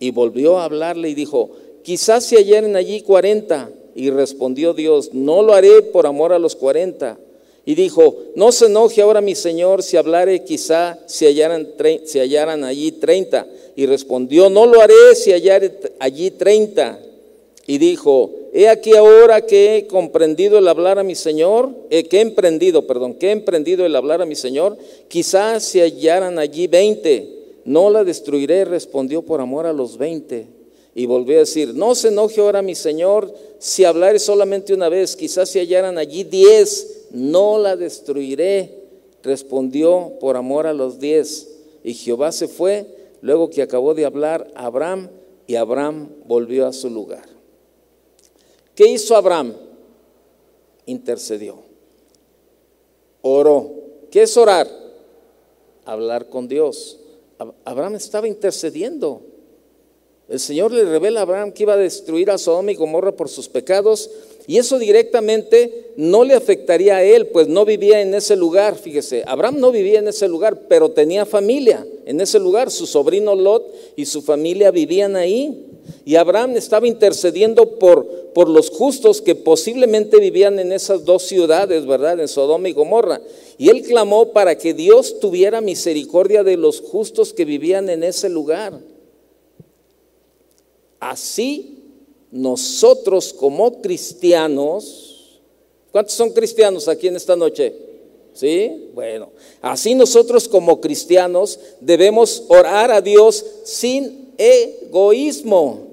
[0.00, 1.50] Y volvió a hablarle y dijo,
[1.84, 3.70] quizás si hallaren allí cuarenta.
[3.94, 7.16] Y respondió Dios, no lo haré por amor a los cuarenta.
[7.64, 11.68] Y dijo, no se enoje ahora mi Señor si hablare quizá si hallaran,
[12.12, 13.46] hallaran allí treinta.
[13.76, 16.98] Y respondió, no lo haré si hallare allí treinta.
[17.66, 22.18] Y dijo, he aquí ahora que he comprendido el hablar a mi Señor, eh, que
[22.18, 24.76] he emprendido, perdón, que he emprendido el hablar a mi Señor,
[25.08, 27.43] quizás si hallaran allí veinte.
[27.64, 30.48] No la destruiré, respondió por amor a los veinte.
[30.94, 35.16] Y volvió a decir, no se enoje ahora mi Señor si hablare solamente una vez,
[35.16, 38.84] quizás si hallaran allí diez, no la destruiré.
[39.22, 41.48] Respondió por amor a los diez.
[41.82, 42.86] Y Jehová se fue
[43.22, 45.08] luego que acabó de hablar a Abraham
[45.46, 47.24] y Abraham volvió a su lugar.
[48.74, 49.54] ¿Qué hizo Abraham?
[50.86, 51.58] Intercedió.
[53.22, 53.70] Oró.
[54.10, 54.68] ¿Qué es orar?
[55.86, 56.98] Hablar con Dios.
[57.64, 59.22] Abraham estaba intercediendo.
[60.28, 63.28] El Señor le revela a Abraham que iba a destruir a Sodoma y Gomorra por
[63.28, 64.10] sus pecados
[64.46, 69.24] y eso directamente no le afectaría a él, pues no vivía en ese lugar, fíjese,
[69.26, 73.64] Abraham no vivía en ese lugar, pero tenía familia en ese lugar, su sobrino Lot
[73.96, 75.70] y su familia vivían ahí.
[76.04, 81.86] Y Abraham estaba intercediendo por, por los justos que posiblemente vivían en esas dos ciudades,
[81.86, 82.20] ¿verdad?
[82.20, 83.20] En Sodoma y Gomorra.
[83.58, 88.28] Y él clamó para que Dios tuviera misericordia de los justos que vivían en ese
[88.28, 88.78] lugar.
[91.00, 91.73] Así
[92.34, 95.38] nosotros como cristianos,
[95.92, 97.72] ¿cuántos son cristianos aquí en esta noche?
[98.32, 98.90] ¿Sí?
[98.92, 99.30] Bueno,
[99.62, 105.86] así nosotros como cristianos debemos orar a Dios sin egoísmo,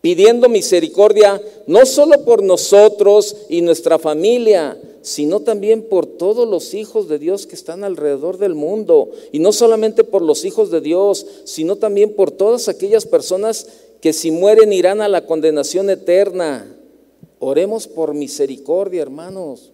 [0.00, 7.08] pidiendo misericordia no solo por nosotros y nuestra familia, sino también por todos los hijos
[7.08, 9.10] de Dios que están alrededor del mundo.
[9.30, 13.68] Y no solamente por los hijos de Dios, sino también por todas aquellas personas
[14.06, 16.72] que si mueren irán a la condenación eterna.
[17.40, 19.72] Oremos por misericordia, hermanos.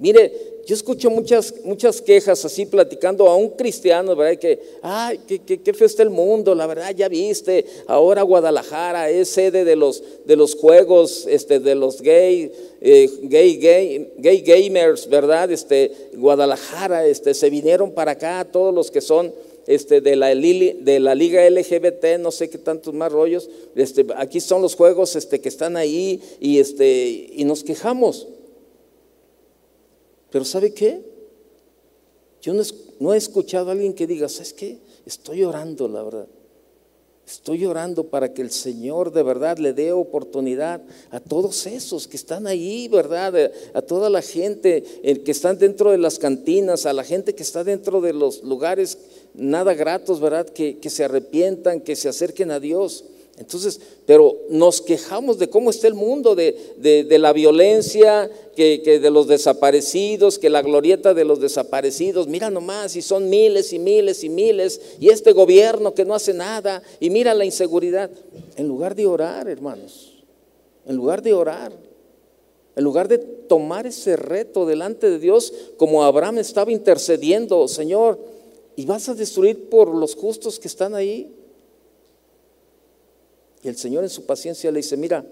[0.00, 0.32] Mire,
[0.66, 4.36] yo escucho muchas, muchas quejas así platicando a un cristiano, ¿verdad?
[4.36, 9.28] Que, ay, qué, qué, feo está el mundo, la verdad, ya viste, ahora Guadalajara es
[9.28, 15.08] sede de los, de los juegos, este, de los gay, eh, gay, gay, gay gamers,
[15.08, 15.52] ¿verdad?
[15.52, 19.32] Este, Guadalajara, este, se vinieron para acá todos los que son
[19.66, 24.40] este, de, la, de la liga LGBT, no sé qué tantos más rollos, este, aquí
[24.40, 28.28] son los juegos este, que están ahí y, este, y nos quejamos.
[30.30, 31.12] Pero ¿sabe qué?
[32.40, 32.54] Yo
[32.98, 34.78] no, he escuchado a alguien que diga, ¿sabes qué?
[35.06, 36.26] Estoy orando, la verdad.
[37.24, 42.16] Estoy orando para que el Señor de verdad le dé oportunidad a todos esos que
[42.16, 43.52] están ahí, ¿verdad?
[43.74, 44.82] A toda la gente
[45.24, 48.98] que están dentro de las cantinas, a la gente que está dentro de los lugares
[49.34, 50.48] nada gratos, ¿verdad?
[50.48, 53.04] Que, se arrepientan, que se acerquen a Dios.
[53.38, 59.10] Entonces, pero nos quejamos de cómo está el mundo, de, la violencia, que, que, de
[59.10, 64.22] los desaparecidos, que la glorieta de los desaparecidos, mira nomás, y son miles y miles
[64.22, 68.10] y miles, y este gobierno que no hace nada, y mira la inseguridad.
[68.56, 70.12] En lugar de orar, hermanos,
[70.86, 71.72] en lugar de orar,
[72.74, 78.18] en lugar de tomar ese reto delante de Dios, como Abraham estaba intercediendo, Señor,
[78.76, 81.34] y vas a destruir por los justos que están ahí.
[83.62, 85.24] Y el Señor en su paciencia le dice, mira,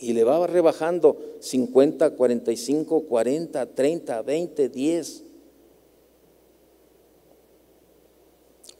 [0.00, 5.24] y le va rebajando 50, 45, 40, 30, 20, 10.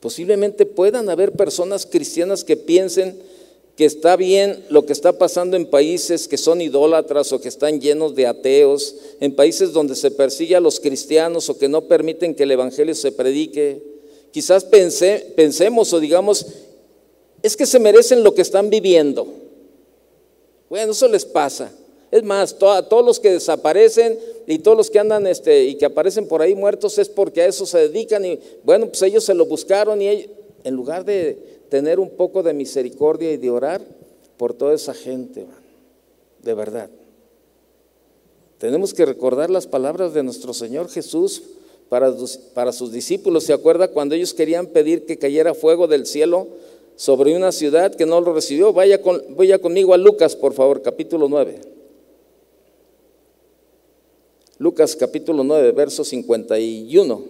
[0.00, 3.20] Posiblemente puedan haber personas cristianas que piensen
[3.78, 7.80] que está bien lo que está pasando en países que son idólatras o que están
[7.80, 12.34] llenos de ateos, en países donde se persigue a los cristianos o que no permiten
[12.34, 13.80] que el Evangelio se predique.
[14.32, 16.44] Quizás pensemos o digamos,
[17.40, 19.28] es que se merecen lo que están viviendo.
[20.68, 21.70] Bueno, eso les pasa.
[22.10, 25.84] Es más, a todos los que desaparecen y todos los que andan este, y que
[25.84, 29.34] aparecen por ahí muertos es porque a eso se dedican y bueno, pues ellos se
[29.34, 30.30] lo buscaron y ellos,
[30.64, 33.83] en lugar de tener un poco de misericordia y de orar
[34.37, 35.46] por toda esa gente,
[36.42, 36.90] de verdad.
[38.59, 41.42] Tenemos que recordar las palabras de nuestro Señor Jesús
[41.88, 43.44] para, sus discípulos.
[43.44, 46.48] ¿Se acuerda cuando ellos querían pedir que cayera fuego del cielo
[46.96, 48.72] sobre una ciudad que no lo recibió?
[48.72, 49.00] Vaya,
[49.31, 51.61] vaya conmigo a Lucas, por favor, capítulo 9.
[54.59, 57.22] Lucas capítulo 9, verso 51.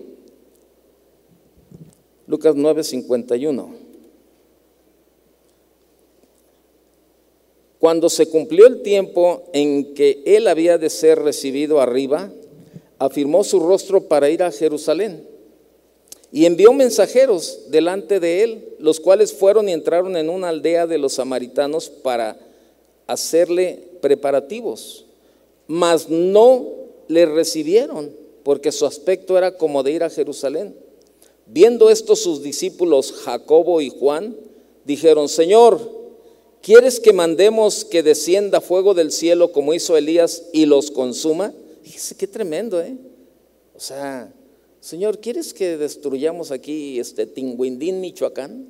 [2.27, 3.88] Lucas 9, 51.
[7.79, 12.31] Cuando se cumplió el tiempo en que él había de ser recibido arriba,
[12.99, 15.25] afirmó su rostro para ir a Jerusalén
[16.31, 20.99] y envió mensajeros delante de él, los cuales fueron y entraron en una aldea de
[20.99, 22.39] los samaritanos para
[23.07, 25.07] hacerle preparativos,
[25.67, 26.67] mas no
[27.09, 28.13] le recibieron,
[28.43, 30.75] porque su aspecto era como de ir a Jerusalén.
[31.47, 34.37] Viendo esto sus discípulos Jacobo y Juan,
[34.85, 35.81] dijeron, Señor,
[36.63, 41.53] ¿quieres que mandemos que descienda fuego del cielo como hizo Elías y los consuma?
[41.83, 42.97] Fíjese qué tremendo, ¿eh?
[43.75, 44.33] O sea,
[44.81, 48.67] Señor, ¿quieres que destruyamos aquí este Tinguindín, Michoacán?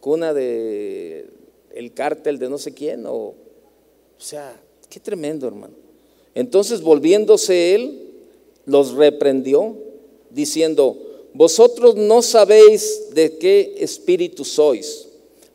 [0.00, 1.30] Cuna de
[1.74, 3.34] el cártel de no sé quién o
[4.18, 5.74] o sea, qué tremendo, hermano.
[6.34, 8.10] Entonces, volviéndose él,
[8.66, 9.76] los reprendió
[10.30, 10.96] diciendo,
[11.34, 15.07] "Vosotros no sabéis de qué espíritu sois."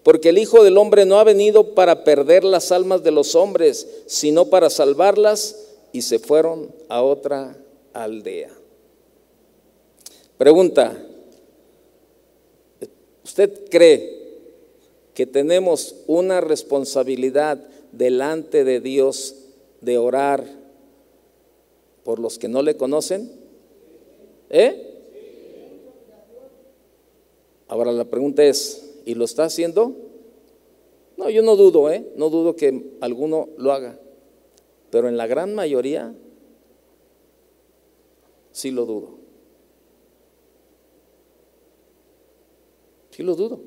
[0.03, 3.87] Porque el Hijo del Hombre no ha venido para perder las almas de los hombres,
[4.05, 5.63] sino para salvarlas,
[5.93, 7.55] y se fueron a otra
[7.93, 8.49] aldea.
[10.37, 10.97] Pregunta,
[13.23, 14.23] ¿usted cree
[15.13, 17.59] que tenemos una responsabilidad
[17.91, 19.35] delante de Dios
[19.81, 20.43] de orar
[22.03, 23.31] por los que no le conocen?
[24.49, 24.89] ¿Eh?
[27.67, 29.95] Ahora la pregunta es, ¿y lo está haciendo?
[31.17, 32.11] No, yo no dudo, ¿eh?
[32.15, 33.99] No dudo que alguno lo haga,
[34.89, 36.15] pero en la gran mayoría
[38.51, 39.19] sí lo dudo.
[43.11, 43.59] Sí lo dudo.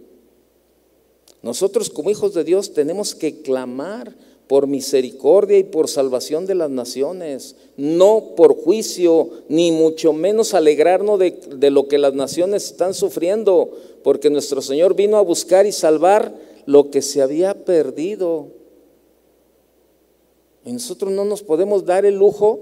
[1.42, 4.16] Nosotros como hijos de Dios tenemos que clamar
[4.46, 11.18] por misericordia y por salvación de las naciones, no por juicio, ni mucho menos alegrarnos
[11.18, 13.70] de, lo que las naciones están sufriendo,
[14.04, 16.32] porque nuestro Señor vino a buscar y salvar
[16.64, 18.48] lo que se había perdido.
[20.64, 22.60] Y nosotros no nos podemos dar el lujo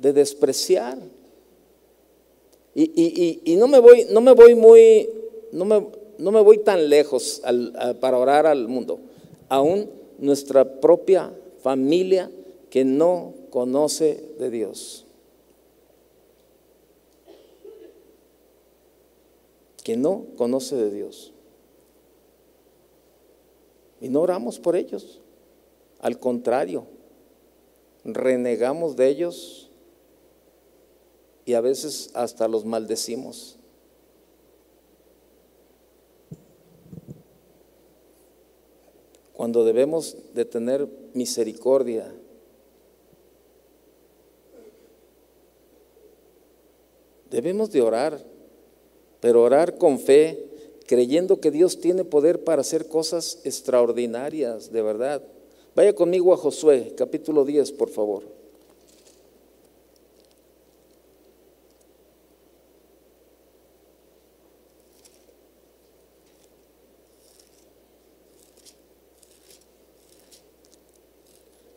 [0.00, 0.98] de despreciar.
[2.74, 5.08] Y, y, y, no me voy, no me voy muy,
[5.52, 5.86] no me,
[6.18, 7.42] no me voy tan lejos
[8.00, 8.98] para orar al mundo,
[9.48, 12.30] aún nuestra propia familia
[12.70, 15.04] que no conoce de Dios.
[19.82, 21.32] Que no conoce de Dios.
[24.00, 25.20] Y no oramos por ellos.
[25.98, 26.86] Al contrario,
[28.04, 29.70] renegamos de ellos
[31.44, 33.58] y a veces hasta los maldecimos.
[39.42, 42.14] Cuando debemos de tener misericordia.
[47.28, 48.24] Debemos de orar,
[49.18, 50.46] pero orar con fe,
[50.86, 55.24] creyendo que Dios tiene poder para hacer cosas extraordinarias, de verdad.
[55.74, 58.22] Vaya conmigo a Josué, capítulo 10, por favor.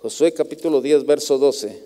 [0.06, 1.82] Josué capítulo 10, verso 12.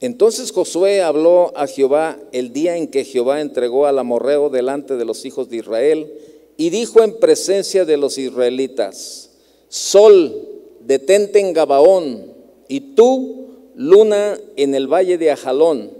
[0.00, 5.04] Entonces Josué habló a Jehová el día en que Jehová entregó al amorreo delante de
[5.04, 6.12] los hijos de Israel
[6.56, 9.30] y dijo en presencia de los israelitas,
[9.68, 10.36] Sol,
[10.80, 12.32] detente en Gabaón
[12.66, 15.92] y tú, luna, en el valle de Ajalón.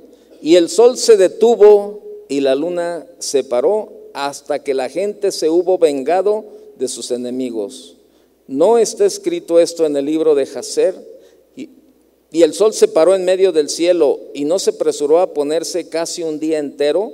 [0.42, 5.48] Y el sol se detuvo y la luna se paró hasta que la gente se
[5.48, 7.96] hubo vengado de sus enemigos.
[8.46, 10.94] ¿No está escrito esto en el libro de Jacer?
[11.56, 11.70] Y,
[12.30, 15.88] y, el sol se paró en medio del cielo y no se apresuró a ponerse
[15.88, 17.12] casi un día entero.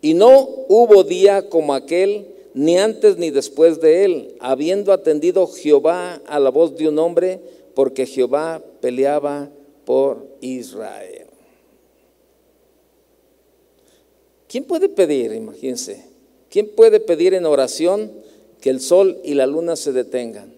[0.00, 6.20] Y no hubo día como aquel, ni antes ni después de él, habiendo atendido Jehová
[6.26, 7.40] a la voz de un hombre,
[7.74, 9.50] porque Jehová peleaba
[9.84, 11.28] por Israel.
[14.48, 16.04] ¿Quién puede pedir, imagínense?
[16.50, 18.10] ¿Quién puede pedir en oración?
[18.60, 20.54] Que el sol y la luna se detengan.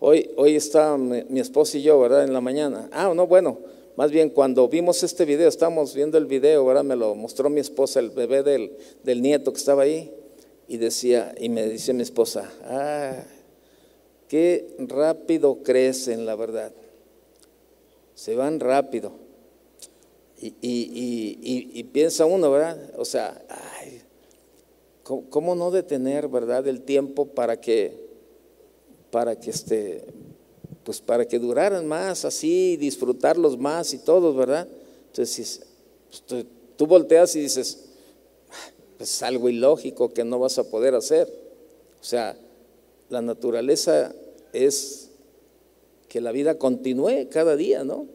[0.00, 2.24] Hoy, hoy está mi, esposa y yo, ¿verdad?
[2.24, 2.88] En la mañana.
[2.92, 3.58] Ah, no, bueno,
[3.96, 6.84] más bien cuando vimos este video, estamos viendo el video, ¿verdad?
[6.84, 10.12] Me lo mostró mi esposa, el bebé del, del nieto que estaba ahí,
[10.68, 13.24] y decía, y me dice mi esposa, ah,
[14.28, 16.72] qué rápido crecen, la verdad.
[18.14, 19.12] Se van rápido.
[20.38, 22.92] Y, y, y, y piensa uno, ¿verdad?
[22.96, 24.02] O sea, ay,
[25.04, 27.96] ¿cómo, no detener, verdad, el tiempo para que,
[29.10, 30.04] para que este,
[30.82, 34.66] pues para que duraran más así, disfrutarlos más y todos, ¿verdad?
[35.08, 35.62] Entonces,
[36.26, 36.46] pues,
[36.76, 37.84] tú volteas y dices,
[38.96, 41.28] pues es algo ilógico que no vas a poder hacer.
[42.00, 42.36] O sea,
[43.08, 44.14] la naturaleza
[44.52, 45.10] es
[46.08, 48.06] que la vida continúe cada día, ¿no?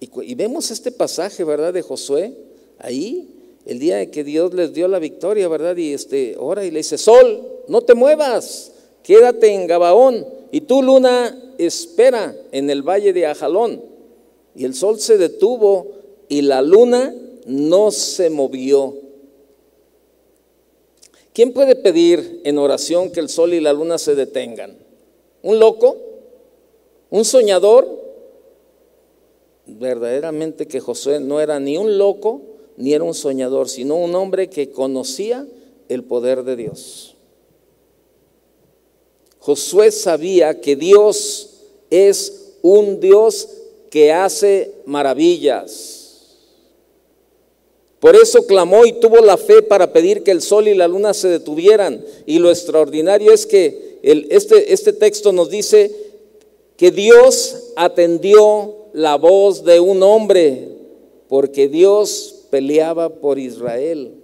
[0.00, 1.72] Y, y, vemos este pasaje, ¿verdad?
[1.72, 2.36] De Josué,
[2.78, 5.76] ahí, el día en que Dios les dio la victoria, ¿verdad?
[5.76, 10.82] Y este, ora y le dice, Sol, no te muevas, quédate en Gabaón, y tú,
[10.82, 13.82] Luna, espera en el valle de Ajalón.
[14.54, 15.92] Y el sol se detuvo
[16.28, 17.14] y la luna
[17.46, 18.94] no se movió.
[21.32, 24.76] ¿Quién puede pedir en oración que el sol y la luna se detengan?
[25.42, 25.96] ¿Un loco?
[27.10, 28.02] ¿Un soñador?
[29.66, 32.42] Verdaderamente que Josué no era ni un loco
[32.76, 35.46] ni era un soñador, sino un hombre que conocía
[35.88, 37.14] el poder de Dios.
[39.38, 41.50] Josué sabía que Dios
[41.90, 43.48] es un Dios
[43.90, 46.04] que hace maravillas.
[48.00, 51.14] Por eso clamó y tuvo la fe para pedir que el sol y la luna
[51.14, 52.04] se detuvieran.
[52.26, 55.90] Y lo extraordinario es que este, este texto nos dice
[56.76, 60.68] que Dios atendió la voz de un hombre,
[61.28, 64.14] porque Dios peleaba por Israel.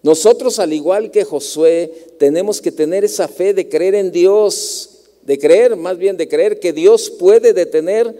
[0.00, 5.36] Nosotros, al igual que Josué, tenemos que tener esa fe de creer en Dios, de
[5.40, 8.14] creer, más bien de creer que Dios puede detener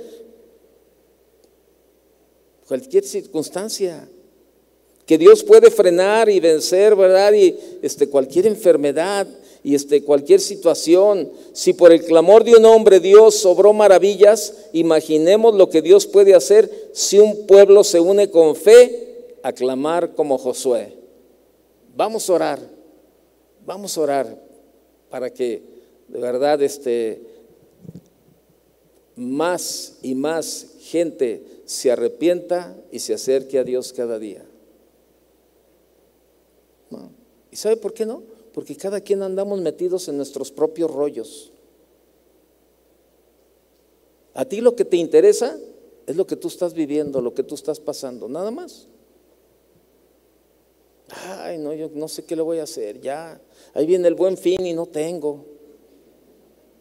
[2.67, 4.09] cualquier circunstancia,
[5.07, 7.33] que Dios puede frenar y vencer, ¿verdad?
[7.33, 9.29] Y este, cualquier enfermedad
[9.65, 11.31] y este, cualquier situación.
[11.53, 16.35] Si por el clamor de un hombre Dios obró maravillas, imaginemos lo que Dios puede
[16.35, 20.95] hacer si un pueblo se une con fe a clamar como Josué.
[21.95, 22.61] Vamos a orar,
[23.65, 24.43] vamos a orar
[25.11, 25.63] para que
[26.09, 27.23] de verdad este,
[29.17, 34.45] más y más gente se arrepienta y se acerque a Dios cada día.
[37.51, 38.23] ¿Y sabe por qué no?
[38.53, 41.53] Porque cada quien andamos metidos en nuestros propios rollos.
[44.35, 45.59] A ti lo que te interesa
[46.07, 48.89] es lo que tú estás viviendo, lo que tú estás pasando, nada más.
[51.09, 53.41] Ay, no, yo no sé qué le voy a hacer, ya.
[53.75, 55.45] Ahí viene el buen fin y no tengo.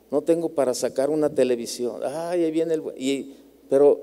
[0.09, 2.01] No tengo para sacar una televisión.
[2.03, 2.95] Ay, ahí viene el buen...
[2.97, 3.35] Y,
[3.69, 3.99] pero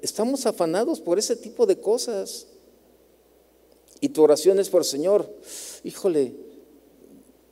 [0.00, 2.46] estamos afanados por ese tipo de cosas.
[4.00, 5.28] Y tu oración es por Señor,
[5.84, 6.34] híjole,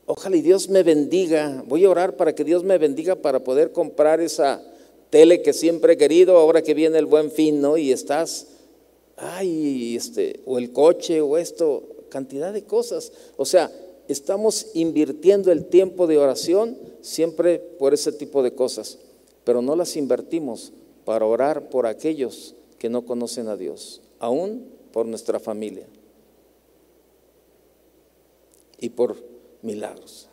[0.06, 1.62] ojalá y Dios me bendiga.
[1.66, 4.62] Voy a orar para que Dios me bendiga para poder comprar esa
[5.10, 7.76] tele que siempre he querido ahora que viene el buen fin, ¿no?
[7.76, 8.46] Y estás,
[9.16, 13.12] ay, este, o el coche o esto, cantidad de cosas.
[13.36, 13.70] O sea,
[14.08, 18.98] estamos invirtiendo el tiempo de oración siempre por ese tipo de cosas,
[19.44, 20.72] pero no las invertimos
[21.04, 25.86] para orar por aquellos que no conocen a Dios, aún por nuestra familia
[28.78, 29.16] y por
[29.62, 30.28] milagros.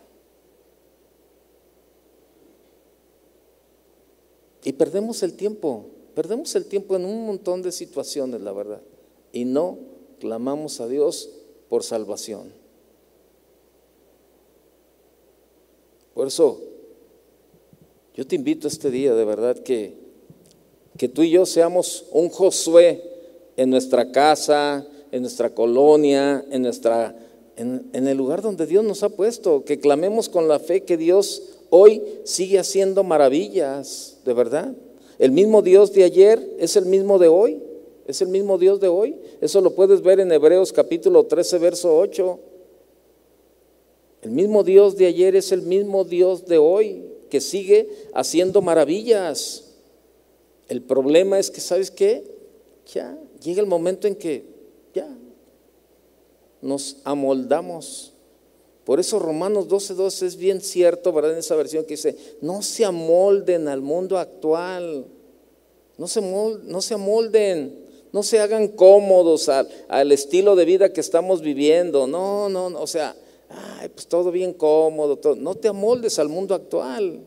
[4.64, 8.82] Y perdemos el tiempo, perdemos el tiempo en un montón de situaciones, la verdad,
[9.32, 9.78] y no
[10.20, 11.30] clamamos a Dios
[11.70, 12.52] por salvación.
[16.14, 16.62] Por eso,
[18.16, 19.94] yo te invito este día, de verdad, que,
[20.98, 23.04] que tú y yo seamos un Josué
[23.56, 27.16] en nuestra casa, en nuestra colonia, en, nuestra,
[27.58, 31.42] en, el lugar donde Dios nos ha puesto, que clamemos con la fe que Dios
[31.70, 34.74] hoy sigue haciendo maravillas, de verdad.
[35.18, 37.62] El mismo Dios de ayer es el mismo de hoy.
[38.06, 39.18] Es el mismo Dios de hoy.
[39.42, 42.40] Eso lo puedes ver en Hebreos capítulo 13, verso 8.
[44.22, 49.74] El mismo Dios de ayer es el mismo Dios de hoy que sigue haciendo maravillas.
[50.70, 52.24] El problema es que, ¿sabes qué?
[52.94, 54.46] Ya llega el momento en que
[54.94, 55.08] ya
[56.62, 58.14] nos amoldamos.
[58.86, 61.34] Por eso Romanos 12, 12 es bien cierto, ¿verdad?
[61.34, 65.06] En esa versión que dice, no se amolden al mundo actual.
[65.98, 71.42] No se, no se amolden no se hagan cómodos al, estilo de vida que estamos
[71.42, 72.08] viviendo.
[72.08, 73.16] No, no, no, o sea,
[73.94, 75.20] pues todo bien cómodo.
[75.36, 77.22] No te amoldes al mundo actual.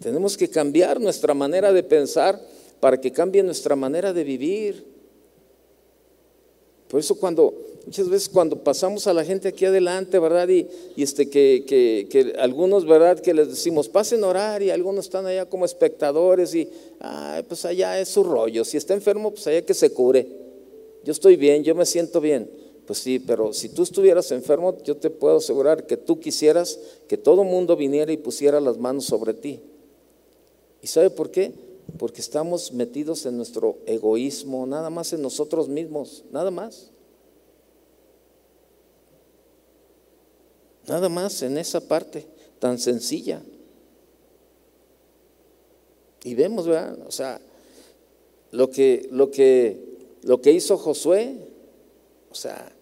[0.00, 2.40] Tenemos que cambiar nuestra manera de pensar
[2.80, 4.91] para que cambie nuestra manera de vivir.
[6.92, 10.48] Por eso cuando Muchas veces cuando pasamos a la gente aquí adelante, ¿verdad?
[10.48, 13.18] Y, este, que, algunos, ¿verdad?
[13.18, 16.68] Que les decimos, pasen a orar y algunos están allá como espectadores y,
[17.00, 18.64] ay, pues allá es su rollo.
[18.64, 20.26] Si está enfermo, pues allá que se cure.
[21.02, 22.48] yo estoy bien, yo me siento bien.
[22.86, 26.78] Pues sí, pero si tú estuvieras enfermo, yo te puedo asegurar que tú quisieras
[27.08, 29.60] que todo mundo viniera y pusiera las manos sobre ti.
[30.80, 31.52] ¿Y sabe por qué?
[31.98, 36.90] Porque estamos metidos en nuestro egoísmo, nada más en nosotros mismos, nada más.
[40.86, 42.26] Nada más en esa parte
[42.58, 43.42] tan sencilla.
[46.24, 46.98] Y vemos, ¿verdad?
[47.06, 47.40] O sea,
[48.52, 49.78] lo que, lo que,
[50.22, 51.36] lo que hizo Josué,
[52.30, 52.72] o sea,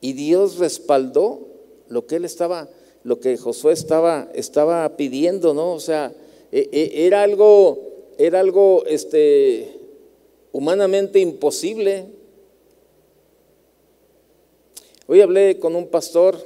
[0.00, 1.48] y Dios respaldó
[1.88, 2.68] lo que él estaba,
[3.04, 5.72] lo que Josué estaba, estaba pidiendo, ¿no?
[5.72, 6.14] O sea,
[6.52, 7.85] e, e, era algo,
[8.18, 9.78] era algo, este,
[10.52, 12.06] humanamente imposible.
[15.06, 16.36] Hoy hablé con un pastor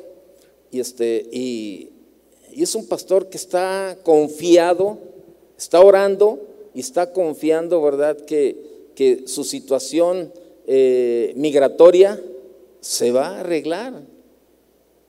[0.71, 1.91] y este, y,
[2.53, 4.99] y es un pastor que está confiado,
[5.57, 6.41] está orando
[6.75, 8.57] y está confiando, ¿verdad?, que,
[8.95, 10.33] que su situación
[10.67, 12.21] eh, migratoria
[12.81, 14.03] se va a arreglar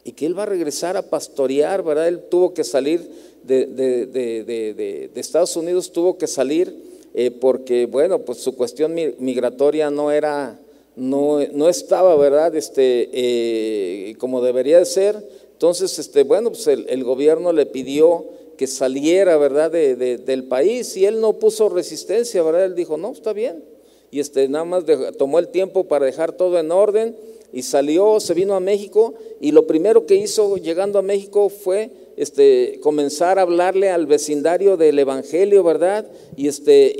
[0.03, 2.07] y que él va a regresar a pastorear, ¿verdad?
[2.07, 3.09] Él tuvo que salir
[3.43, 6.75] de, de, Estados Unidos, tuvo que salir
[7.13, 10.59] eh, porque, bueno, pues su cuestión migratoria no era,
[10.95, 12.55] no, no estaba, ¿verdad?
[12.55, 15.21] Este, eh, como debería de ser.
[15.53, 18.25] Entonces, este, bueno, pues el, el gobierno le pidió
[18.61, 22.65] que saliera, ¿verdad?, del país y él no puso resistencia, ¿verdad?
[22.65, 23.63] Él dijo, no, está bien.
[24.11, 24.83] Y este, nada más
[25.17, 27.15] tomó el tiempo para dejar todo en orden
[27.51, 31.89] y salió, se vino a México y lo primero que hizo llegando a México fue
[32.21, 36.05] este, comenzar a hablarle al vecindario del Evangelio, ¿verdad?
[36.37, 36.95] Y, este,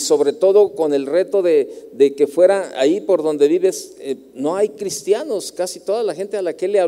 [0.00, 1.68] sobre todo con el reto de,
[2.16, 6.42] que fuera ahí por donde vives, eh, no hay cristianos, casi toda la gente a
[6.42, 6.80] la que le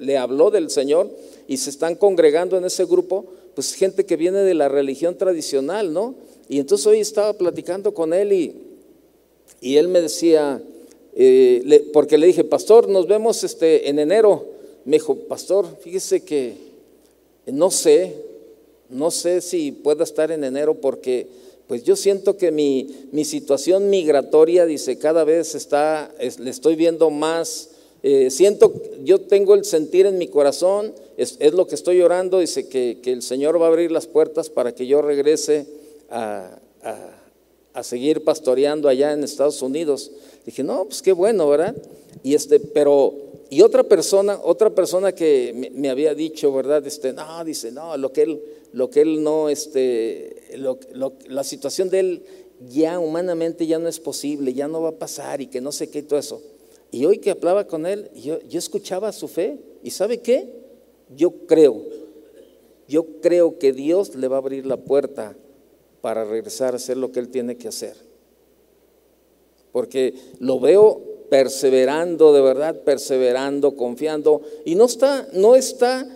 [0.00, 1.10] le habló del Señor
[1.46, 5.92] y se están congregando en ese grupo, pues gente que viene de la religión tradicional,
[5.92, 6.14] ¿no?
[6.48, 8.54] Y entonces hoy estaba platicando con él y,
[9.60, 10.62] y él me decía,
[11.14, 14.46] eh, porque le dije, pastor, nos vemos este, en enero.
[14.86, 16.69] Me dijo, pastor, fíjese que
[17.52, 18.14] no sé,
[18.88, 21.26] no sé si pueda estar en enero porque
[21.66, 27.10] pues yo siento que mi, mi situación migratoria, dice, cada vez está, le estoy viendo
[27.10, 27.70] más,
[28.02, 28.72] eh, siento,
[29.04, 33.20] yo tengo el sentir en mi corazón es, lo que estoy orando, dice que, el
[33.20, 35.66] Señor va a abrir las puertas para que yo regrese
[36.08, 36.58] a,
[37.82, 40.10] seguir pastoreando allá en Estados Unidos.
[40.44, 41.76] Dije, no, pues qué bueno, ¿verdad?
[42.22, 43.14] Y este, pero,
[43.50, 46.86] y otra persona, otra persona que me, había dicho, ¿verdad?
[46.86, 50.36] Este, no, dice, no, lo que él, lo que él no, este,
[51.28, 52.22] la situación de él
[52.68, 55.88] ya humanamente ya no es posible, ya no va a pasar y que no sé
[55.88, 56.42] qué y todo eso.
[56.90, 59.58] Y hoy que hablaba con él, yo, yo escuchaba su fe.
[59.82, 60.60] ¿Y sabe qué?
[61.16, 61.82] Yo creo,
[62.88, 65.36] yo creo que Dios le va a abrir la puerta
[66.00, 68.09] para regresar a hacer lo que él tiene que hacer.
[69.72, 71.00] Porque lo veo
[71.30, 74.42] perseverando, de verdad, perseverando, confiando.
[74.64, 76.06] Y no está, no está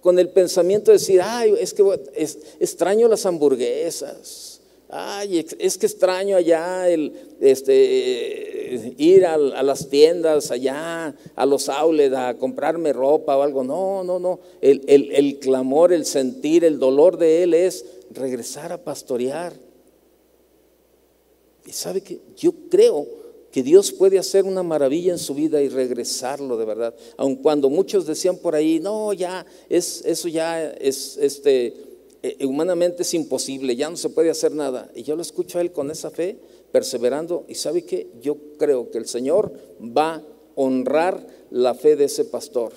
[0.00, 1.82] con el pensamiento de decir, ay, es que
[2.60, 4.54] extraño las hamburguesas
[4.96, 12.14] Ay, es que extraño allá el, este, ir a, las tiendas allá, a los outlets,
[12.14, 13.64] a comprarme ropa o algo.
[13.64, 14.38] No, no, no.
[14.60, 19.52] El, el clamor, el sentir, el dolor de él es regresar a pastorear.
[21.66, 23.06] Y sabe que yo creo
[23.50, 26.94] que Dios puede hacer una maravilla en su vida y regresarlo de verdad.
[27.16, 32.46] Aun cuando muchos decían por ahí, no, ya, es, eso ya es, este, eh, eh,
[32.46, 34.90] humanamente es imposible, ya no se puede hacer nada.
[34.94, 36.36] Y yo lo escucho a él con esa fe,
[36.72, 40.22] perseverando, y sabe que yo creo que el Señor va a
[40.56, 42.72] honrar la fe de ese pastor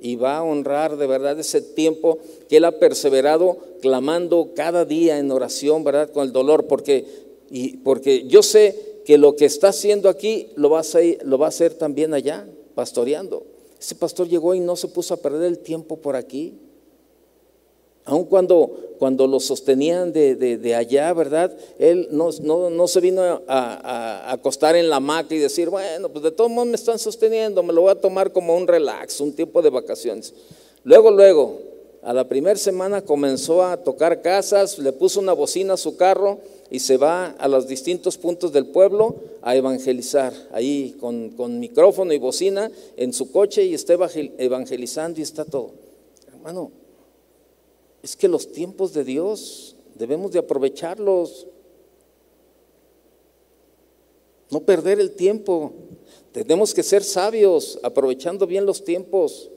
[0.00, 5.18] y va a honrar de verdad ese tiempo que él ha perseverado clamando cada día
[5.18, 6.10] en oración, ¿verdad?
[6.10, 7.06] Con el dolor, porque,
[7.54, 11.38] y, porque yo sé que lo que está haciendo aquí lo va, a hacer, lo
[11.38, 13.44] va a hacer también allá, pastoreando.
[13.78, 16.54] Ese pastor llegó y no se puso a perder el tiempo por aquí.
[18.06, 21.56] Aun cuando, cuando lo sostenían de, allá, ¿verdad?
[21.78, 26.32] Él no, no, se vino a, acostar en la hamaca y decir, bueno, pues de
[26.32, 29.62] todos modos me están sosteniendo, me lo voy a tomar como un relax, un tiempo
[29.62, 30.34] de vacaciones.
[30.82, 31.60] Luego, luego,
[32.02, 36.40] a la primera semana comenzó a tocar casas, le puso una bocina a su carro
[36.70, 42.12] y se va a los distintos puntos del pueblo a evangelizar, ahí con, con micrófono
[42.12, 45.72] y bocina en su coche y está evangelizando y está todo.
[46.26, 46.72] Hermano,
[48.02, 51.46] es que los tiempos de Dios debemos de aprovecharlos.
[54.50, 55.72] No perder el tiempo.
[56.32, 59.50] Tenemos que ser sabios aprovechando bien los tiempos.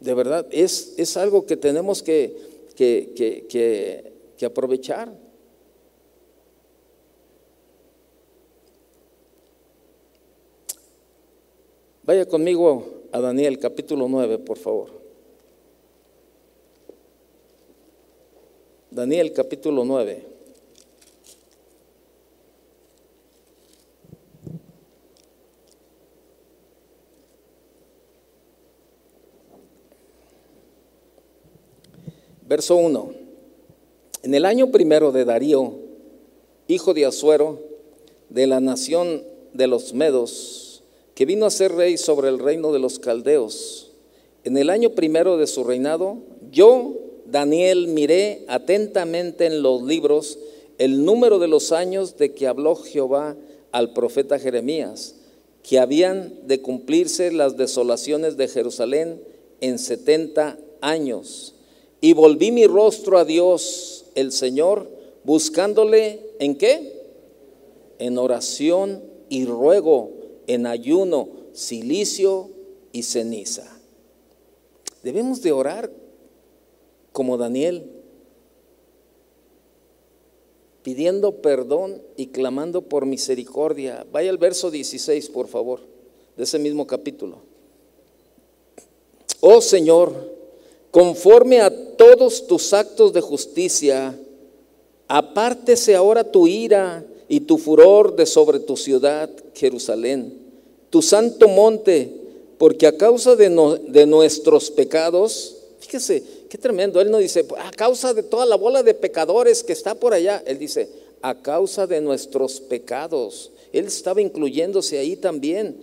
[0.00, 2.36] De verdad, es, es algo que tenemos que,
[2.76, 5.25] que aprovechar.
[12.06, 14.90] Vaya conmigo a Daniel capítulo 9, por favor.
[18.92, 20.24] Daniel capítulo 9.
[32.48, 33.14] Verso 1.
[34.22, 35.74] En el año primero de Darío,
[36.68, 37.58] hijo de Asuero,
[38.30, 40.65] de la nación de los Medos,
[41.16, 43.90] que vino a ser rey sobre el reino de los Caldeos,
[44.44, 46.18] en el año primero de su reinado,
[46.52, 46.92] yo,
[47.24, 50.38] Daniel, miré atentamente en los libros
[50.76, 53.34] el número de los años de que habló Jehová
[53.72, 55.14] al profeta Jeremías,
[55.62, 59.22] que habían de cumplirse las desolaciones de Jerusalén
[59.62, 61.54] en setenta años.
[62.02, 64.86] Y volví mi rostro a Dios, el Señor,
[65.24, 67.06] buscándole en qué?
[67.98, 70.15] En oración y ruego,
[70.46, 72.50] en ayuno, silicio
[72.92, 73.76] y ceniza.
[75.02, 75.90] Debemos de orar
[77.12, 77.90] como Daniel,
[80.82, 84.06] pidiendo perdón y clamando por misericordia.
[84.12, 85.80] Vaya al verso 16, por favor,
[86.36, 87.40] de ese mismo capítulo.
[89.40, 90.32] Oh Señor,
[90.90, 94.18] conforme a todos tus actos de justicia,
[95.08, 100.32] apártese ahora tu ira y tu furor de sobre tu ciudad, Jerusalén,
[100.90, 102.10] tu santo monte,
[102.58, 103.50] porque a causa de,
[104.06, 108.94] nuestros pecados, fíjese, qué tremendo, él no dice, a causa de toda la bola de
[108.94, 110.88] pecadores que está por allá, él dice,
[111.22, 115.76] a causa de nuestros pecados, él estaba incluyéndose ahí también,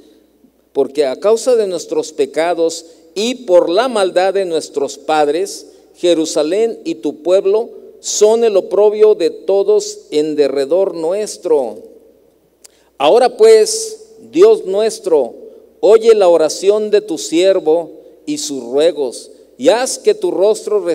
[0.72, 6.96] porque a causa de nuestros pecados y por la maldad de nuestros padres, Jerusalén y
[6.96, 11.78] tu pueblo son el oprobio de todos en derredor nuestro.
[12.98, 15.34] Ahora pues, Dios nuestro,
[15.80, 17.92] oye la oración de tu siervo
[18.26, 20.86] y sus ruegos, y haz que tu rostro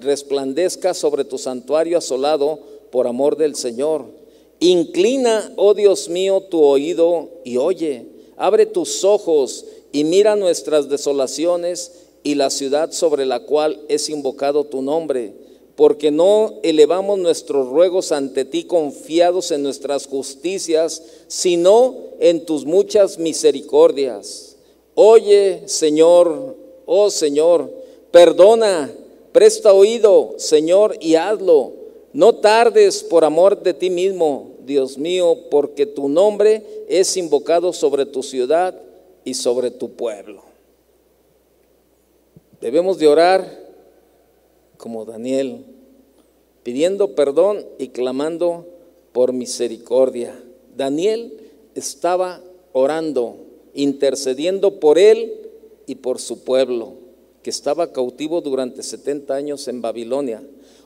[0.00, 2.58] resplandezca sobre tu santuario asolado
[2.90, 4.06] por amor del Señor.
[4.58, 8.06] Inclina, oh Dios mío, tu oído y oye.
[8.38, 11.92] Abre tus ojos y mira nuestras desolaciones
[12.22, 15.44] y la ciudad sobre la cual es invocado tu nombre
[15.76, 23.18] porque no elevamos nuestros ruegos ante ti confiados en nuestras justicias, sino en tus muchas
[23.18, 24.56] misericordias.
[24.94, 26.56] Oye, Señor,
[26.86, 27.70] oh Señor,
[28.10, 28.90] perdona,
[29.32, 31.72] presta oído, Señor, y hazlo.
[32.14, 38.06] No tardes por amor de ti mismo, Dios mío, porque tu nombre es invocado sobre
[38.06, 38.74] tu ciudad
[39.22, 40.42] y sobre tu pueblo.
[42.62, 43.65] Debemos de orar
[44.86, 45.64] como Daniel,
[46.62, 48.66] pidiendo perdón y clamando
[49.10, 50.40] por misericordia.
[50.76, 51.40] Daniel
[51.74, 52.40] estaba
[52.72, 53.34] orando,
[53.74, 55.50] intercediendo por él
[55.88, 56.92] y por su pueblo,
[57.42, 60.40] que estaba cautivo durante 70 años en Babilonia.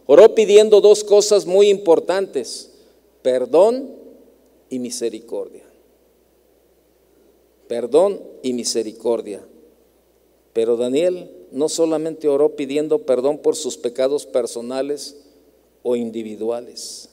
[0.06, 2.70] Oró pidiendo dos cosas muy importantes,
[3.20, 3.90] perdón
[4.70, 5.64] y misericordia.
[7.68, 9.44] Perdón y misericordia.
[10.54, 15.16] Pero Daniel no solamente oró pidiendo perdón por sus pecados personales
[15.82, 17.08] o individuales,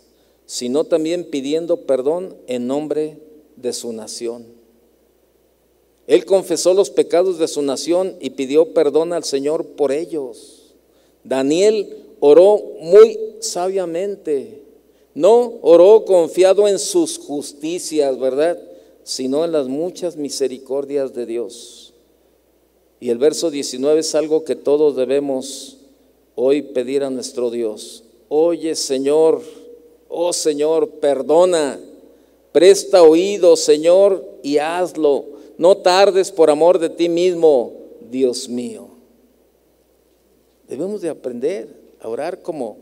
[0.46, 3.20] sino también pidiendo perdón en nombre
[3.56, 4.46] de su nación.
[6.08, 10.74] Él confesó los pecados de su nación y pidió perdón al Señor por ellos.
[11.24, 14.62] Daniel oró muy sabiamente.
[15.14, 18.58] No oró confiado en sus justicias, ¿verdad?
[19.04, 21.87] Sino en las muchas misericordias de Dios.
[23.00, 25.78] Y el verso 19 es algo que todos debemos
[26.36, 28.04] hoy pedir a nuestro Dios.
[28.30, 29.42] Oye Señor,
[30.10, 31.80] oh Señor, perdona,
[32.52, 35.26] presta oído Señor y hazlo.
[35.58, 37.74] No tardes por amor de ti mismo,
[38.10, 38.88] Dios mío.
[40.68, 41.68] Debemos de aprender
[42.00, 42.78] a orar como,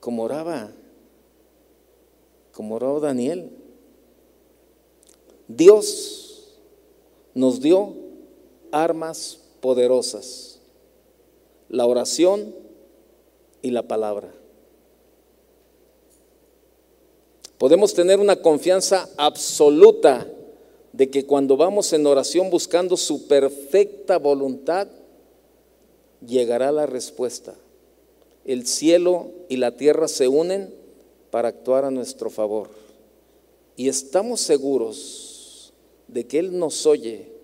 [0.00, 0.70] como oraba,
[2.52, 3.50] como oró Daniel.
[5.48, 6.54] Dios
[7.34, 8.05] nos dio
[8.82, 10.60] armas poderosas,
[11.68, 12.54] la oración
[13.62, 14.32] y la palabra.
[17.58, 20.26] Podemos tener una confianza absoluta
[20.92, 24.88] de que cuando vamos en oración buscando su perfecta voluntad,
[26.26, 27.54] llegará la respuesta.
[28.44, 30.72] El cielo y la tierra se unen
[31.30, 32.68] para actuar a nuestro favor.
[33.74, 35.72] Y estamos seguros
[36.08, 37.35] de que Él nos oye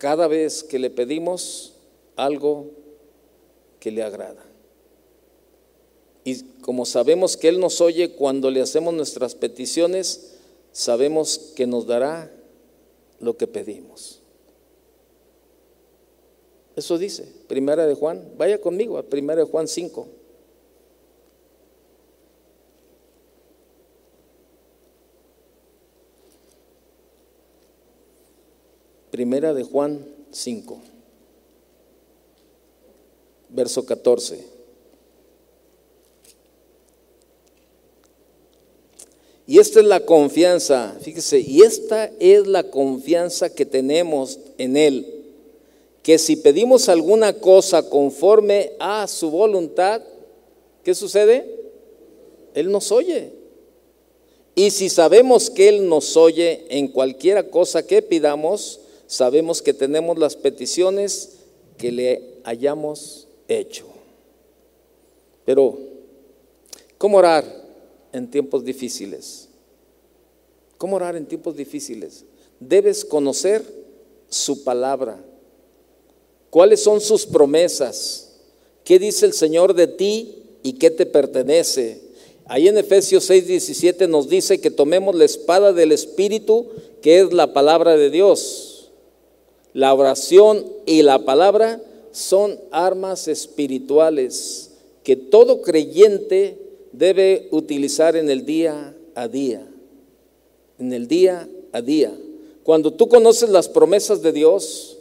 [0.00, 1.74] cada vez que le pedimos
[2.16, 2.70] algo
[3.78, 4.42] que le agrada.
[6.24, 10.36] Y como sabemos que Él nos oye cuando le hacemos nuestras peticiones,
[10.72, 12.32] sabemos que nos dará
[13.20, 14.22] lo que pedimos.
[16.76, 20.08] Eso dice, primera de Juan, vaya conmigo a primera de Juan 5.
[29.10, 30.80] Primera de Juan 5,
[33.48, 34.60] verso 14.
[39.50, 45.24] Y esta es la confianza, fíjese, y esta es la confianza que tenemos en Él,
[46.04, 50.02] que si pedimos alguna cosa conforme a su voluntad,
[50.84, 51.52] ¿qué sucede?
[52.54, 53.32] Él nos oye.
[54.54, 58.78] Y si sabemos que Él nos oye en cualquiera cosa que pidamos,
[59.10, 61.30] sabemos que tenemos las peticiones
[61.76, 63.84] que le hayamos hecho.
[65.44, 65.76] Pero,
[66.96, 67.44] ¿cómo orar
[68.12, 69.48] en tiempos difíciles?
[70.78, 72.24] ¿Cómo orar en tiempos difíciles?
[72.60, 73.64] Debes conocer
[74.28, 75.20] su palabra.
[76.48, 78.36] ¿Cuáles son sus promesas?
[78.84, 82.00] ¿Qué dice el Señor de ti y qué te pertenece?
[82.44, 86.68] Ahí en Efesios 6, 17 nos dice que tomemos la espada del Espíritu,
[87.02, 88.69] que es la palabra de Dios.
[89.72, 91.80] La oración y la palabra
[92.12, 94.72] son armas espirituales
[95.04, 96.58] que todo creyente
[96.92, 99.66] debe utilizar en el día a día.
[100.78, 102.12] En el día a día.
[102.64, 104.98] Cuando tú conoces las promesas de Dios,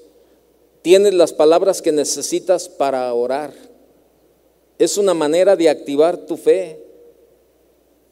[0.82, 3.54] tienes las palabras que necesitas para orar.
[4.78, 6.80] Es una manera de activar tu fe.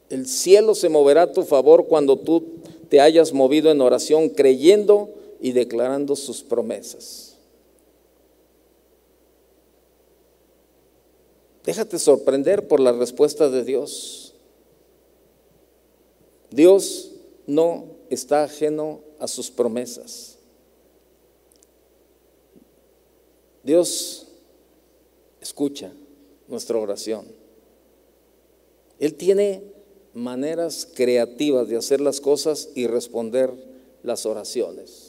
[0.10, 2.44] El cielo se moverá a tu favor cuando tú
[2.90, 7.36] te hayas movido en oración creyendo y declarando sus promesas.
[11.64, 14.34] Déjate sorprender por la respuesta de Dios.
[16.50, 17.12] Dios
[17.46, 20.38] no está ajeno a sus promesas.
[23.64, 24.28] Dios
[25.42, 25.92] escucha
[26.48, 27.26] nuestra oración.
[29.00, 29.62] Él tiene
[30.14, 33.54] maneras creativas de hacer las cosas y responder
[34.04, 35.07] las oraciones.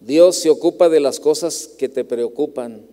[0.00, 2.86] Dios se ocupa de las cosas que te preocupan.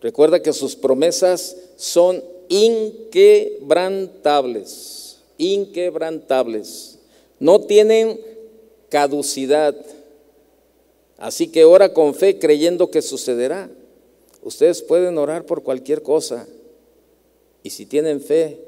[0.00, 6.98] Recuerda que sus promesas son inquebrantables, inquebrantables.
[7.38, 8.20] No tienen
[8.88, 9.76] caducidad.
[11.18, 13.70] Así que ora con fe creyendo que sucederá.
[14.42, 16.46] Ustedes pueden orar por cualquier cosa.
[17.62, 18.58] Y si tienen fe,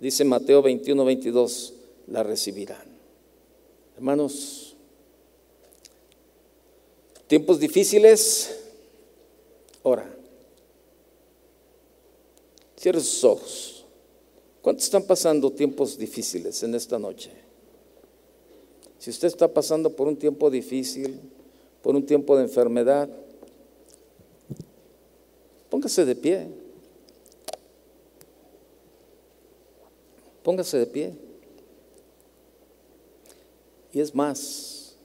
[0.00, 1.74] dice Mateo 21, 22,
[2.06, 2.84] la recibirán.
[3.96, 4.69] Hermanos,
[7.30, 8.58] Tiempos difíciles,
[9.84, 10.12] ora.
[12.76, 13.84] Cierre sus ojos.
[14.60, 17.30] ¿Cuántos están pasando tiempos difíciles en esta noche?
[18.98, 21.20] Si usted está pasando por un tiempo difícil,
[21.82, 23.08] por un tiempo de enfermedad,
[25.68, 26.48] póngase de pie.
[30.42, 31.12] Póngase de pie.
[33.92, 34.96] Y es más,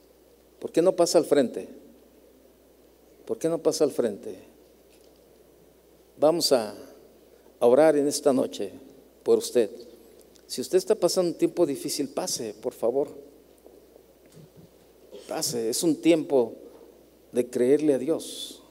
[0.58, 1.75] ¿por qué no pasa al frente?
[3.26, 4.36] ¿Por qué no pasa al frente?
[6.18, 6.74] Vamos a,
[7.58, 8.70] orar en esta noche
[9.22, 9.70] por usted.
[10.46, 13.08] Si usted está pasando un tiempo difícil, pase, por favor.
[15.26, 16.54] Pase, es un tiempo
[17.32, 18.62] de creerle a Dios.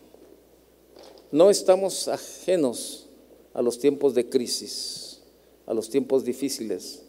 [1.31, 3.07] No estamos ajenos
[3.53, 5.19] a los tiempos de crisis,
[5.65, 7.01] a los tiempos difíciles,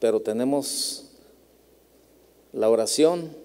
[0.00, 1.10] pero tenemos
[2.52, 3.43] la oración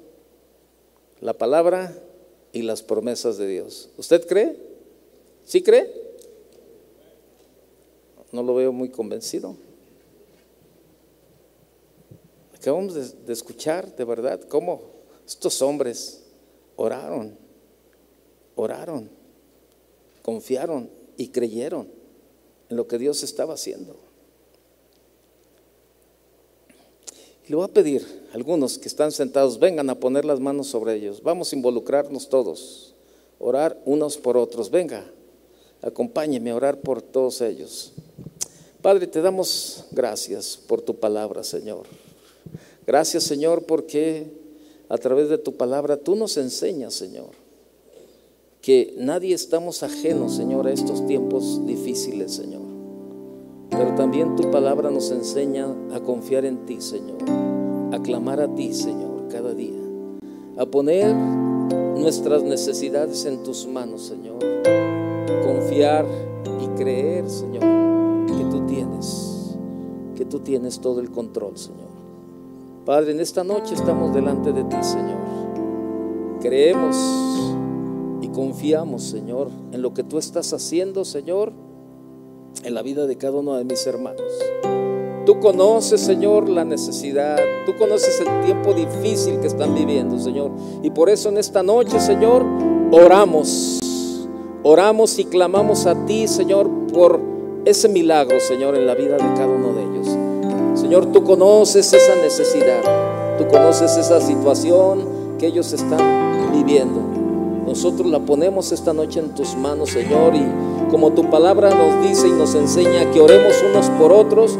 [1.21, 1.95] la palabra
[2.51, 3.89] y las promesas de Dios.
[3.97, 4.57] ¿Usted cree?
[5.45, 5.91] ¿Sí cree?
[8.31, 9.55] No lo veo muy convencido.
[12.55, 14.81] Acabamos de, de escuchar de verdad cómo
[15.25, 16.23] estos hombres
[16.75, 17.37] oraron,
[18.55, 19.09] oraron,
[20.21, 21.87] confiaron y creyeron
[22.69, 24.08] en lo que Dios estaba haciendo.
[27.49, 30.93] Le voy a pedir a algunos que están sentados, vengan a poner las manos sobre
[30.93, 31.23] ellos.
[31.23, 32.93] Vamos a involucrarnos todos,
[33.39, 34.69] orar unos por otros.
[34.69, 35.03] Venga,
[35.81, 37.93] acompáñeme a orar por todos ellos.
[38.83, 41.87] Padre, te damos gracias por tu palabra, Señor.
[42.85, 44.27] Gracias, Señor, porque
[44.87, 47.31] a través de tu palabra tú nos enseñas, Señor,
[48.61, 52.68] que nadie estamos ajenos, Señor, a estos tiempos difíciles, Señor.
[53.79, 57.15] Pero también tu palabra nos enseña a confiar en ti, Señor,
[57.93, 59.79] a clamar a ti, Señor, cada día,
[60.57, 61.15] a poner
[61.95, 64.39] nuestras necesidades en tus manos, Señor,
[65.45, 66.05] confiar
[66.61, 67.61] y creer, Señor,
[68.27, 69.55] que tú tienes,
[70.17, 71.87] que tú tienes todo el control, Señor.
[72.85, 75.19] Padre, en esta noche estamos delante de ti, Señor.
[76.41, 76.97] Creemos
[78.19, 81.53] y confiamos, Señor, en lo que tú estás haciendo, Señor,
[82.63, 84.21] en la vida de cada uno de mis hermanos.
[85.25, 87.37] Tú conoces, Señor, la necesidad.
[87.65, 90.51] Tú conoces el tiempo difícil que están viviendo, Señor.
[90.81, 92.43] Y por eso en esta noche, Señor,
[92.91, 93.79] oramos.
[94.63, 97.19] Oramos y clamamos a ti, Señor, por
[97.65, 100.79] ese milagro, Señor, en la vida de cada uno de ellos.
[100.79, 103.37] Señor, tú conoces esa necesidad.
[103.37, 107.01] Tú conoces esa situación que ellos están viviendo.
[107.65, 110.43] Nosotros la ponemos esta noche en tus manos, Señor, y
[110.89, 114.57] como tu palabra nos dice y nos enseña que oremos unos por otros,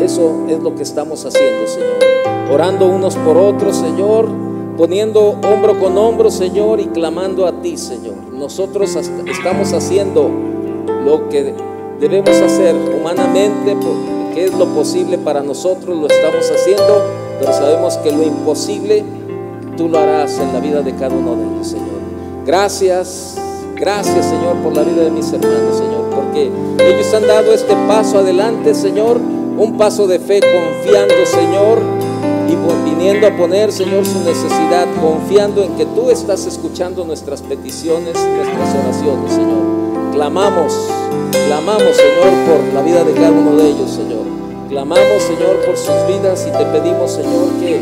[0.00, 1.98] eso es lo que estamos haciendo, Señor.
[2.52, 4.28] Orando unos por otros, Señor,
[4.76, 8.14] poniendo hombro con hombro, Señor, y clamando a ti, Señor.
[8.32, 10.30] Nosotros estamos haciendo
[11.04, 11.54] lo que
[11.98, 17.02] debemos hacer humanamente, porque es lo posible para nosotros, lo estamos haciendo,
[17.40, 19.04] pero sabemos que lo imposible
[19.76, 21.96] tú lo harás en la vida de cada uno de ellos, Señor.
[22.44, 23.36] Gracias,
[23.76, 26.50] gracias, Señor, por la vida de mis hermanos, Señor, porque
[26.84, 29.20] ellos han dado este paso adelante, Señor
[29.58, 31.78] un paso de fe confiando, Señor,
[32.46, 38.14] y viniendo a poner, Señor, su necesidad, confiando en que tú estás escuchando nuestras peticiones,
[38.14, 40.12] nuestras oraciones, Señor.
[40.12, 40.74] Clamamos,
[41.46, 44.26] clamamos, Señor, por la vida de cada uno de ellos, Señor.
[44.68, 47.80] Clamamos, Señor, por sus vidas y te pedimos, Señor, que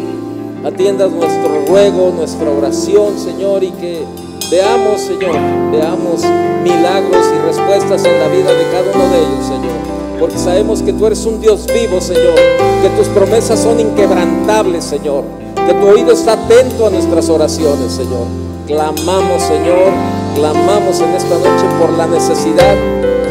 [0.65, 4.05] atiendas nuestro ruego, nuestra oración, Señor, y que
[4.51, 5.37] veamos, Señor,
[5.73, 6.23] veamos
[6.63, 10.93] milagros y respuestas en la vida de cada uno de ellos, Señor porque sabemos que
[10.93, 12.35] tú eres un Dios vivo, Señor,
[12.83, 15.25] que tus promesas son inquebrantables, Señor,
[15.67, 18.27] que tu oído está atento a nuestras oraciones, Señor.
[18.67, 19.93] Clamamos, Señor,
[20.35, 22.75] clamamos en esta noche por la necesidad,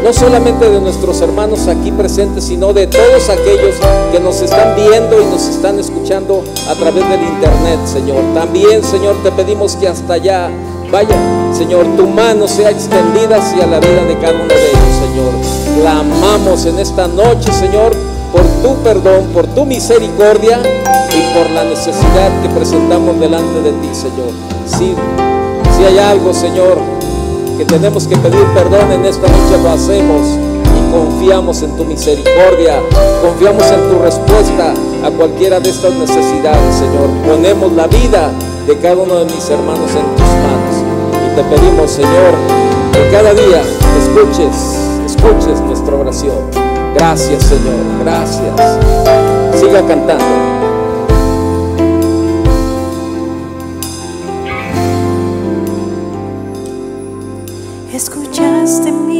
[0.03, 3.75] no solamente de nuestros hermanos aquí presentes, sino de todos aquellos
[4.11, 8.21] que nos están viendo y nos están escuchando a través del Internet, Señor.
[8.35, 10.51] También, Señor, te pedimos que hasta allá
[10.93, 11.17] vaya,
[11.51, 16.65] Señor, tu mano sea extendida hacia la vida de cada uno de ellos, Señor clamamos
[16.65, 17.91] en esta noche, Señor,
[18.31, 23.89] por tu perdón, por tu misericordia y por la necesidad que presentamos delante de ti,
[23.91, 24.31] Señor.
[24.65, 24.95] Si,
[25.75, 26.77] si hay algo, Señor,
[27.57, 30.21] que tenemos que pedir perdón en esta noche, lo hacemos
[30.77, 32.79] y confiamos en tu misericordia,
[33.21, 34.73] confiamos en tu respuesta
[35.05, 37.09] a cualquiera de estas necesidades, Señor.
[37.27, 38.31] Ponemos la vida
[38.67, 40.82] de cada uno de mis hermanos en tus manos
[41.35, 42.35] te pedimos, Señor,
[42.91, 43.63] que cada día
[43.99, 46.35] escuches escuches nuestra oración.
[46.95, 48.79] Gracias Señor, gracias.
[49.59, 50.23] Siga cantando.
[57.93, 59.12] Escuchaste mi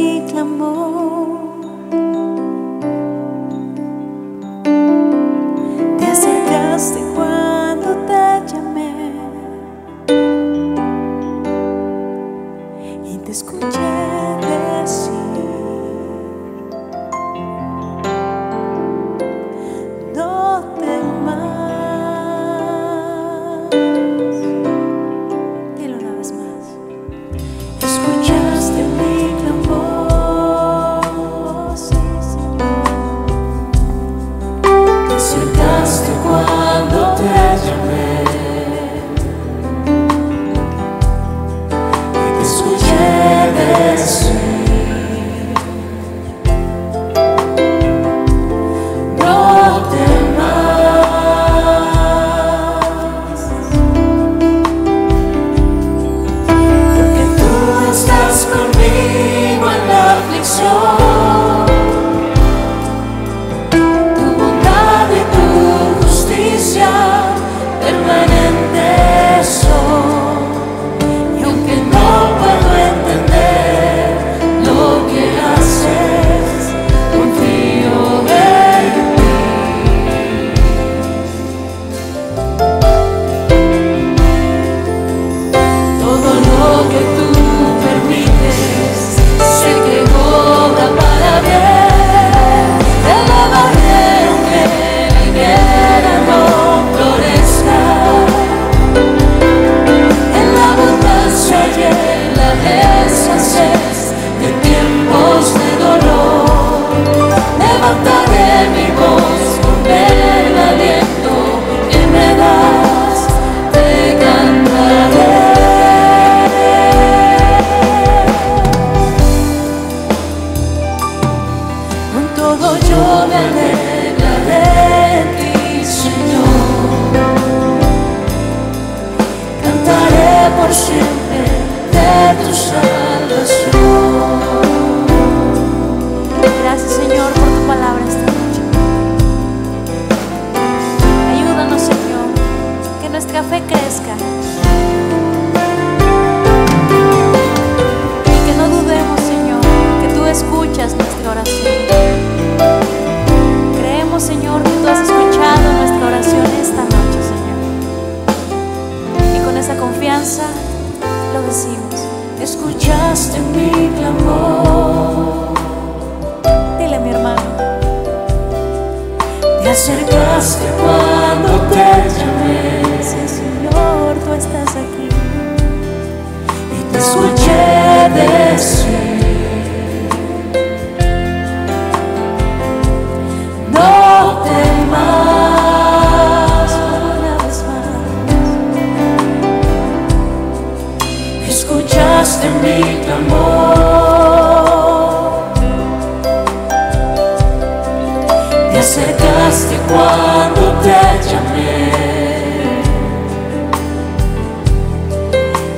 [199.88, 201.90] cuando te llamé.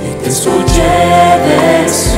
[0.05, 2.16] Y te escuché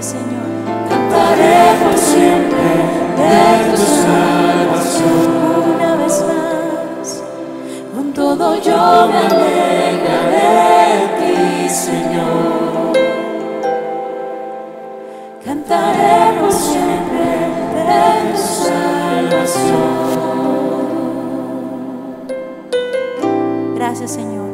[0.00, 0.48] siempre, Señor.
[0.88, 2.64] Cantaremos siempre
[3.16, 5.28] de tu salvación.
[5.76, 7.22] Una vez más,
[7.94, 10.50] con todo yo me alegraré
[10.96, 12.92] de ti, Señor.
[15.44, 17.26] Cantaremos siempre
[17.74, 19.80] de tu salvación.
[23.76, 24.49] Gracias, Señor.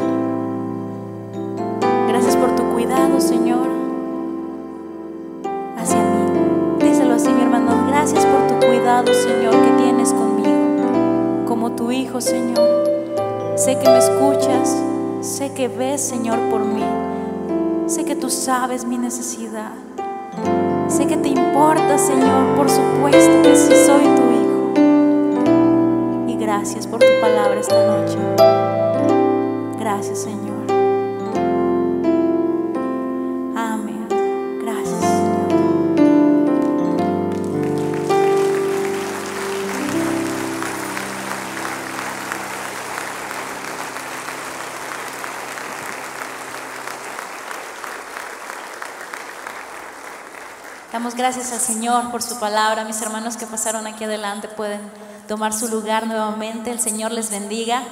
[15.57, 16.85] que ves, Señor, por mí.
[17.87, 19.73] Sé que tú sabes mi necesidad.
[20.87, 24.75] Sé que te importa, Señor, por supuesto que sí soy tu hijo.
[26.29, 28.19] Y gracias por tu palabra esta noche.
[29.81, 30.56] Gracias, Señor.
[51.17, 52.85] gracias al Señor por su palabra.
[52.85, 54.81] Mis hermanos que pasaron aquí adelante pueden
[55.27, 56.71] tomar su lugar nuevamente.
[56.71, 57.83] El Señor les bendiga.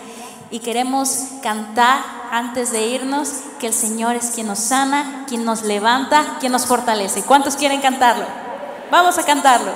[0.50, 2.00] Y queremos cantar
[2.30, 6.66] antes de irnos que el Señor es quien nos sana, quien nos levanta, quien nos
[6.66, 7.22] fortalece.
[7.22, 8.26] ¿Cuántos quieren cantarlo?
[8.90, 9.72] Vamos a cantarlo.